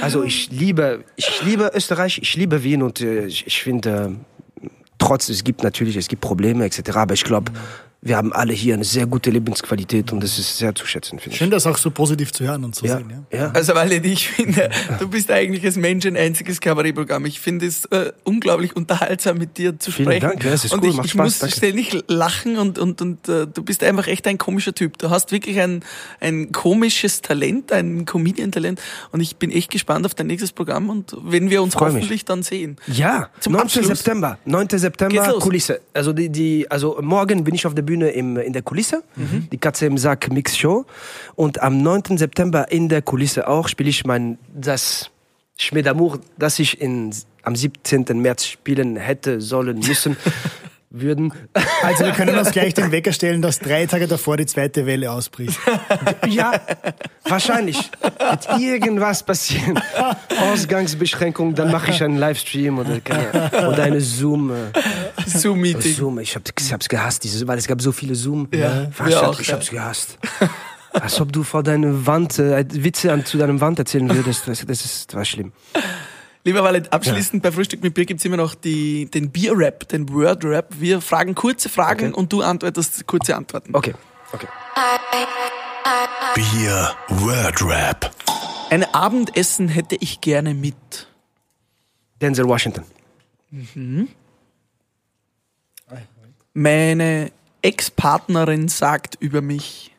also 0.00 0.22
ich 0.22 0.50
liebe, 0.50 1.04
ich 1.16 1.42
liebe 1.44 1.70
Österreich, 1.74 2.18
ich 2.22 2.34
liebe 2.36 2.62
Wien 2.62 2.82
und 2.82 3.00
äh, 3.00 3.26
ich, 3.26 3.46
ich 3.46 3.62
finde, 3.62 4.16
äh, 4.62 4.68
trotz, 4.98 5.28
es 5.28 5.44
gibt 5.44 5.62
natürlich, 5.62 5.96
es 5.96 6.08
gibt 6.08 6.22
Probleme 6.22 6.64
etc., 6.64 6.90
aber 6.96 7.14
ich 7.14 7.24
glaube, 7.24 7.52
wir 8.00 8.16
haben 8.16 8.32
alle 8.32 8.52
hier 8.52 8.74
eine 8.74 8.84
sehr 8.84 9.06
gute 9.06 9.30
Lebensqualität 9.30 10.12
und 10.12 10.22
das 10.22 10.38
ist 10.38 10.56
sehr 10.56 10.72
zu 10.72 10.86
schätzen, 10.86 11.18
finde 11.18 11.32
ich. 11.34 11.38
Schön, 11.38 11.50
das 11.50 11.66
auch 11.66 11.76
so 11.76 11.90
positiv 11.90 12.32
zu 12.32 12.44
hören 12.44 12.62
und 12.64 12.72
zu 12.76 12.86
Ja, 12.86 12.98
sehen. 12.98 13.26
Ja. 13.32 13.38
ja. 13.38 13.50
Also, 13.50 13.74
weil 13.74 13.92
ich 14.06 14.28
finde, 14.28 14.70
du 15.00 15.08
bist 15.08 15.30
eigentlich 15.32 15.64
als 15.64 15.74
Mensch 15.76 16.06
ein 16.06 16.16
einziges 16.16 16.60
Kabarettprogramm. 16.60 17.26
Ich 17.26 17.40
finde 17.40 17.66
es 17.66 17.86
äh, 17.86 18.12
unglaublich 18.22 18.76
unterhaltsam, 18.76 19.38
mit 19.38 19.58
dir 19.58 19.76
zu 19.80 19.90
Vielen 19.90 20.06
sprechen. 20.12 20.28
Dank, 20.28 20.44
ja, 20.44 20.52
es 20.52 20.64
ist 20.64 20.72
und 20.72 20.82
cool, 20.84 20.90
ich, 20.90 20.96
macht 20.96 21.06
ich 21.06 21.12
Spaß, 21.12 21.24
muss 21.24 21.38
danke. 21.40 21.56
ständig 21.56 22.04
lachen 22.06 22.56
und, 22.56 22.78
und, 22.78 23.02
und 23.02 23.28
äh, 23.28 23.48
du 23.48 23.64
bist 23.64 23.82
einfach 23.82 24.06
echt 24.06 24.28
ein 24.28 24.38
komischer 24.38 24.74
Typ. 24.74 24.96
Du 24.98 25.10
hast 25.10 25.32
wirklich 25.32 25.58
ein, 25.58 25.82
ein 26.20 26.52
komisches 26.52 27.20
Talent, 27.20 27.72
ein 27.72 28.04
Comedian-Talent 28.04 28.80
und 29.10 29.20
ich 29.20 29.36
bin 29.38 29.50
echt 29.50 29.72
gespannt 29.72 30.06
auf 30.06 30.14
dein 30.14 30.28
nächstes 30.28 30.52
Programm 30.52 30.88
und 30.88 31.16
wenn 31.24 31.50
wir 31.50 31.62
uns 31.64 31.74
Freu 31.74 31.86
mich. 31.86 31.96
hoffentlich 31.96 32.24
dann 32.24 32.44
sehen. 32.44 32.76
Ja, 32.86 33.28
Zum 33.40 33.54
9. 33.54 33.62
Abschluss. 33.62 33.86
September. 33.88 34.38
9. 34.44 34.68
Geht's 34.68 34.82
September? 34.82 35.38
Kulisse. 35.40 35.80
Also 35.94 36.12
die, 36.12 36.28
die, 36.28 36.70
also 36.70 36.96
morgen 37.02 37.42
bin 37.42 37.56
ich 37.56 37.66
auf 37.66 37.74
der 37.74 37.87
Bühne 37.88 38.08
im, 38.10 38.36
in 38.36 38.52
der 38.52 38.62
Kulisse, 38.62 39.02
Mhm. 39.16 39.48
die 39.50 39.58
Katze 39.58 39.86
im 39.86 39.96
Sack 39.98 40.30
Mix 40.30 40.56
Show. 40.56 40.84
Und 41.36 41.60
am 41.62 41.82
9. 41.82 42.18
September 42.18 42.70
in 42.70 42.88
der 42.88 43.02
Kulisse 43.02 43.48
auch 43.48 43.66
spiele 43.68 43.88
ich 43.90 44.04
mein 44.04 44.36
das 44.54 45.10
Schmied 45.58 45.86
d'Amour, 45.88 46.20
das 46.38 46.58
ich 46.58 46.80
in, 46.80 47.10
am 47.42 47.56
17. 47.56 48.04
März 48.20 48.44
spielen 48.46 48.96
hätte, 48.96 49.40
sollen, 49.40 49.78
müssen, 49.78 50.16
würden. 50.90 51.32
Also 51.82 52.04
wir 52.04 52.12
können 52.12 52.38
uns 52.38 52.50
gleich 52.50 52.74
den 52.74 52.90
Wecker 52.92 53.12
stellen, 53.12 53.42
dass 53.42 53.58
drei 53.58 53.86
Tage 53.86 54.06
davor 54.08 54.36
die 54.36 54.46
zweite 54.46 54.86
Welle 54.86 55.10
ausbricht. 55.12 55.58
Ja, 56.26 56.60
wahrscheinlich. 57.24 57.90
Wird 58.00 58.60
irgendwas 58.60 59.22
passieren. 59.22 59.80
Ausgangsbeschränkung, 60.52 61.54
dann 61.54 61.70
mache 61.70 61.90
ich 61.90 62.02
einen 62.02 62.16
Livestream 62.16 62.78
oder, 62.78 63.00
oder 63.68 63.82
eine 63.82 64.00
Zoom. 64.00 64.50
äh, 64.50 64.54
Zoom-Meeting. 65.26 65.92
Zoom, 65.92 66.18
ich, 66.18 66.34
hab, 66.34 66.42
ich 66.58 66.72
hab's 66.72 66.88
gehasst, 66.88 67.24
diese, 67.24 67.46
weil 67.46 67.58
es 67.58 67.66
gab 67.66 67.80
so 67.80 67.92
viele 67.92 68.14
zoom 68.14 68.48
Ja, 68.52 68.88
auch, 69.22 69.40
ich 69.40 69.48
ja. 69.48 69.54
hab's 69.54 69.70
gehasst. 69.70 70.18
Als 70.92 71.20
ob 71.20 71.32
du 71.32 71.42
vor 71.42 71.62
deiner 71.62 72.06
Wand 72.06 72.38
äh, 72.38 72.64
Witze 72.70 73.12
an, 73.12 73.24
zu 73.24 73.36
deinem 73.38 73.60
Wand 73.60 73.78
erzählen 73.78 74.08
würdest, 74.08 74.48
das, 74.48 74.64
das, 74.66 74.84
ist, 74.84 75.08
das 75.08 75.16
war 75.16 75.24
schlimm. 75.24 75.52
Lieber 76.48 76.64
Wallet, 76.64 76.90
abschließend 76.94 77.42
bei 77.42 77.52
Frühstück 77.52 77.82
mit 77.82 77.92
Bier 77.92 78.06
gibt's 78.06 78.24
immer 78.24 78.38
noch 78.38 78.54
die, 78.54 79.04
den 79.10 79.30
Bier-Rap, 79.30 79.86
den 79.90 80.08
Word-Rap. 80.08 80.68
Wir 80.78 81.02
fragen 81.02 81.34
kurze 81.34 81.68
Fragen 81.68 82.06
Okay. 82.06 82.18
und 82.18 82.32
du 82.32 82.40
antwortest 82.40 83.06
kurze 83.06 83.36
Antworten. 83.36 83.74
Okay, 83.74 83.92
okay. 84.32 84.46
Bier 86.34 86.94
Word 87.08 87.62
Rap. 87.62 88.10
Ein 88.70 88.82
Abendessen 88.94 89.68
hätte 89.68 89.96
ich 90.00 90.22
gerne 90.22 90.54
mit. 90.54 91.06
Denzel 92.22 92.48
Washington. 92.48 92.84
Meine 96.54 97.30
Ex-Partnerin 97.60 98.68
sagt 98.68 99.16
über 99.20 99.42
mich. 99.42 99.94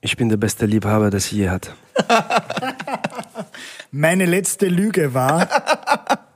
Ich 0.00 0.16
bin 0.16 0.30
der 0.30 0.38
beste 0.38 0.64
Liebhaber, 0.64 1.10
das 1.10 1.26
sie 1.26 1.36
je 1.36 1.50
hat. 1.50 1.74
Meine 3.90 4.26
letzte 4.26 4.66
Lüge 4.66 5.14
war, 5.14 5.48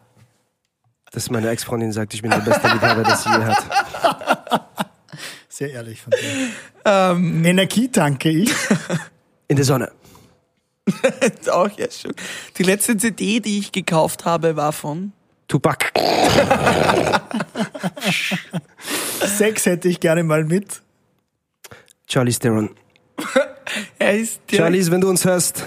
Dass 1.13 1.31
meine 1.31 1.49
Ex-Freundin 1.49 1.93
sagt, 1.93 2.13
ich 2.13 2.23
bin 2.23 2.33
der 2.33 2.39
beste 2.39 2.67
Liebhaber, 2.67 3.05
das 3.05 3.23
sie 3.23 3.31
je 3.31 3.45
hat. 3.45 4.69
sehr 5.49 5.71
ehrlich 5.71 6.03
von 6.03 6.13
dir. 6.13 7.49
Energie 7.49 7.89
tanke 7.89 8.31
ich. 8.31 8.53
In 9.47 9.55
der 9.55 9.65
Sonne. 9.65 9.93
Auch 11.53 11.71
ja 11.79 11.89
schön. 11.91 12.15
Die 12.59 12.65
letzte 12.65 12.97
CD, 12.97 13.39
die 13.39 13.59
ich 13.61 13.71
gekauft 13.71 14.25
habe, 14.25 14.57
war 14.57 14.73
von. 14.73 15.13
Tupac. 15.47 15.93
Sex 19.25 19.67
hätte 19.67 19.89
ich 19.89 20.01
gerne 20.01 20.25
mal 20.25 20.43
mit. 20.45 20.83
Charlie 22.09 22.33
Theron. 22.33 22.71
Er 23.99 24.17
ist 24.17 24.41
Charlies, 24.51 24.91
wenn 24.91 25.01
du 25.01 25.09
uns 25.09 25.25
hörst. 25.25 25.65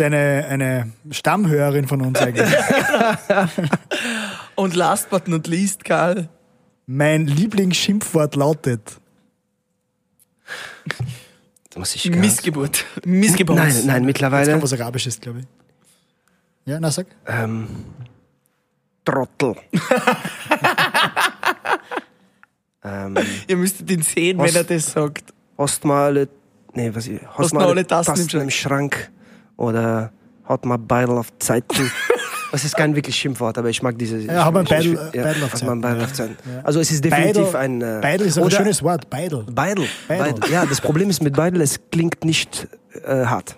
Ist 0.00 0.06
eine, 0.06 0.46
eine 0.48 0.92
Stammhörerin 1.10 1.86
von 1.86 2.00
uns 2.00 2.18
eigentlich. 2.18 2.48
Und 4.54 4.74
last 4.74 5.10
but 5.10 5.28
not 5.28 5.46
least, 5.46 5.84
Karl. 5.84 6.28
Mein 6.86 7.26
Lieblingsschimpfwort 7.26 8.34
lautet. 8.34 8.98
Da 11.70 11.78
muss 11.78 11.94
ich 11.94 12.10
Missgeburt. 12.10 12.84
Missgeburt. 13.04 13.58
Nein, 13.58 13.68
nein, 13.68 13.76
Das 13.76 13.94
kommt 13.94 14.06
mittlerweile. 14.06 14.62
was 14.62 14.72
Arabisches, 14.72 15.20
glaube 15.20 15.40
ich. 15.40 15.46
Ja, 16.64 16.80
na 16.80 16.90
sag. 16.90 17.06
Ähm, 17.26 17.68
Trottel. 19.04 19.54
ähm, 22.84 23.16
Ihr 23.46 23.56
müsstet 23.56 23.90
ihn 23.90 24.02
sehen, 24.02 24.38
wenn 24.38 24.54
er 24.54 24.64
das 24.64 24.92
sagt. 24.92 25.32
hast 25.56 25.84
mal 25.84 26.06
alle, 26.06 26.28
nee, 26.74 26.90
was 26.92 27.06
ich, 27.06 27.20
hast 27.36 27.54
mal 27.54 27.66
alle 27.66 27.86
Tassen 27.86 28.28
im 28.28 28.40
im 28.42 28.50
Schrank 28.50 29.10
oder 29.60 30.10
hat 30.44 30.64
mal 30.64 30.78
Beidel 30.78 31.16
auf 31.18 31.28
Zeiten. 31.38 31.90
Das 32.52 32.64
ist 32.64 32.76
kein 32.76 32.96
wirklich 32.96 33.14
Schimpfwort, 33.14 33.56
aber 33.58 33.68
ich 33.68 33.80
mag 33.80 33.96
diese. 33.96 34.18
Ja, 34.18 34.44
hat 34.44 34.52
man 34.52 34.64
ich, 34.64 34.72
ich, 34.72 34.76
Beidel- 34.96 35.22
Beidel 35.22 35.44
auf 35.44 35.52
man 35.52 35.58
Zeiten, 35.60 35.80
Beidel 35.82 35.98
ja. 36.00 36.04
auf 36.04 36.12
Zeiten. 36.12 36.36
Also 36.64 36.80
es 36.80 36.90
ist 36.90 37.04
definitiv 37.04 37.54
ein. 37.54 37.80
Äh, 37.80 38.00
Beidel 38.02 38.26
ist 38.26 38.40
auch 38.40 38.44
ein 38.46 38.50
schönes 38.50 38.82
Wort. 38.82 39.08
Beidel. 39.08 39.44
Beidel. 39.44 39.86
Beidel. 40.08 40.32
Beidel. 40.32 40.50
Ja, 40.52 40.66
das 40.66 40.80
Problem 40.80 41.10
ist 41.10 41.22
mit 41.22 41.36
Beidel, 41.36 41.60
es 41.60 41.78
klingt 41.92 42.24
nicht 42.24 42.66
äh, 43.04 43.24
hart. 43.24 43.56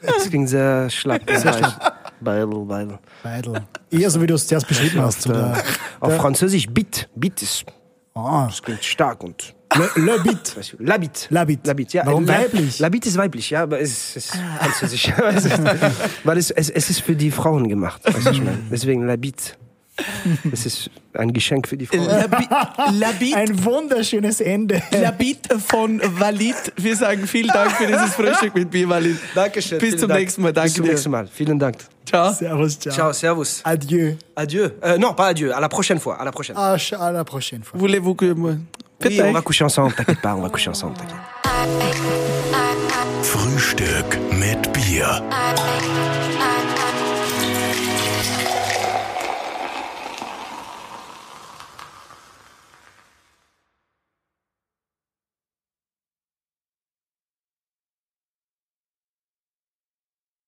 Es 0.00 0.30
klingt 0.30 0.48
sehr 0.48 0.88
schlapp. 0.88 1.26
Beidel, 2.18 2.64
Beidel. 2.64 2.98
Beidel. 3.22 3.62
Eher 3.90 4.08
so, 4.08 4.22
wie 4.22 4.26
du 4.26 4.34
es 4.34 4.46
zuerst 4.46 4.66
beschrieben 4.66 5.02
hast. 5.02 5.20
So 5.20 5.34
der, 5.34 5.62
Auf 6.00 6.08
der, 6.08 6.18
Französisch 6.18 6.68
Bit. 6.70 7.10
Bit 7.14 7.42
ist, 7.42 7.66
ah, 8.14 8.46
das 8.46 8.62
klingt 8.62 8.82
stark 8.82 9.22
und. 9.22 9.54
Le, 9.78 10.02
le 10.02 10.18
Bit. 10.22 10.56
Weißt 10.56 10.72
du, 10.72 10.76
Labit. 10.84 11.26
Labit. 11.30 11.66
Labit, 11.66 11.92
ja. 11.92 12.06
Warum 12.06 12.24
La- 12.26 12.38
weiblich? 12.40 12.78
Labit 12.78 13.06
ist 13.06 13.16
weiblich, 13.16 13.50
ja, 13.50 13.62
aber 13.62 13.80
es 13.80 14.16
ist 14.16 14.32
französisch. 14.58 15.12
Es 15.34 15.44
ist- 15.44 15.60
Weil 16.24 16.38
es, 16.38 16.50
es, 16.50 16.70
es 16.70 16.90
ist 16.90 17.00
für 17.02 17.14
die 17.16 17.30
Frauen 17.30 17.68
gemacht, 17.68 18.00
weißt 18.04 18.26
du, 18.26 18.30
ich 18.30 18.42
meine. 18.42 18.58
Deswegen 18.70 19.06
Labit. 19.06 19.56
Es 20.52 20.66
ist 20.66 20.90
ein 21.14 21.32
Geschenk 21.32 21.66
für 21.66 21.76
die 21.78 21.86
Frauen. 21.86 22.04
Labi 22.04 22.46
Labit, 22.98 23.34
Ein 23.34 23.64
wunderschönes 23.64 24.42
Ende. 24.42 24.82
Labit 24.90 25.48
von 25.66 26.02
Walid. 26.20 26.54
Wir 26.76 26.94
sagen 26.94 27.26
vielen 27.26 27.48
Dank 27.48 27.72
für 27.72 27.86
dieses 27.86 28.12
Frühstück 28.14 28.54
mit 28.54 28.70
Bier, 28.70 28.86
Walid. 28.90 29.16
Dankeschön. 29.34 29.78
Bis 29.78 29.96
zum 29.96 30.08
Dank. 30.10 30.20
nächsten 30.20 30.42
Mal. 30.42 30.52
Danke 30.52 30.66
Bis 30.68 30.74
zum 30.74 30.84
dir. 30.84 30.90
nächsten 30.90 31.10
Mal. 31.10 31.26
Vielen 31.32 31.58
Dank. 31.58 31.78
Ciao. 32.04 32.30
Servus, 32.30 32.78
ciao. 32.78 32.94
Ciao, 32.94 33.12
servus. 33.14 33.60
Adieu. 33.64 34.16
Adieu. 34.34 34.70
Euh, 34.84 34.98
non, 34.98 35.14
pas 35.14 35.28
adieu. 35.28 35.54
À 35.56 35.60
la 35.60 35.68
prochaine 35.70 35.98
fois. 35.98 36.20
À 36.20 36.24
la 36.26 36.30
prochaine. 36.30 36.56
Ah, 36.58 36.76
à 37.00 37.10
la 37.12 37.24
prochaine 37.24 37.62
fois. 37.62 37.80
Voulez-vous 37.80 38.14
que... 38.14 38.34
Oui, 39.04 39.20
on 39.22 39.32
va 39.32 39.42
coucher 39.42 39.64
ensemble. 39.64 39.94
T'inquiète 39.94 40.20
pas, 40.20 40.34
on 40.34 40.42
va 40.42 40.48
coucher 40.48 40.70
ensemble. 40.70 40.94
T'inquiète. 40.96 41.16
Frühstück 43.22 44.18
mit 44.32 44.56
Bier. 44.72 45.22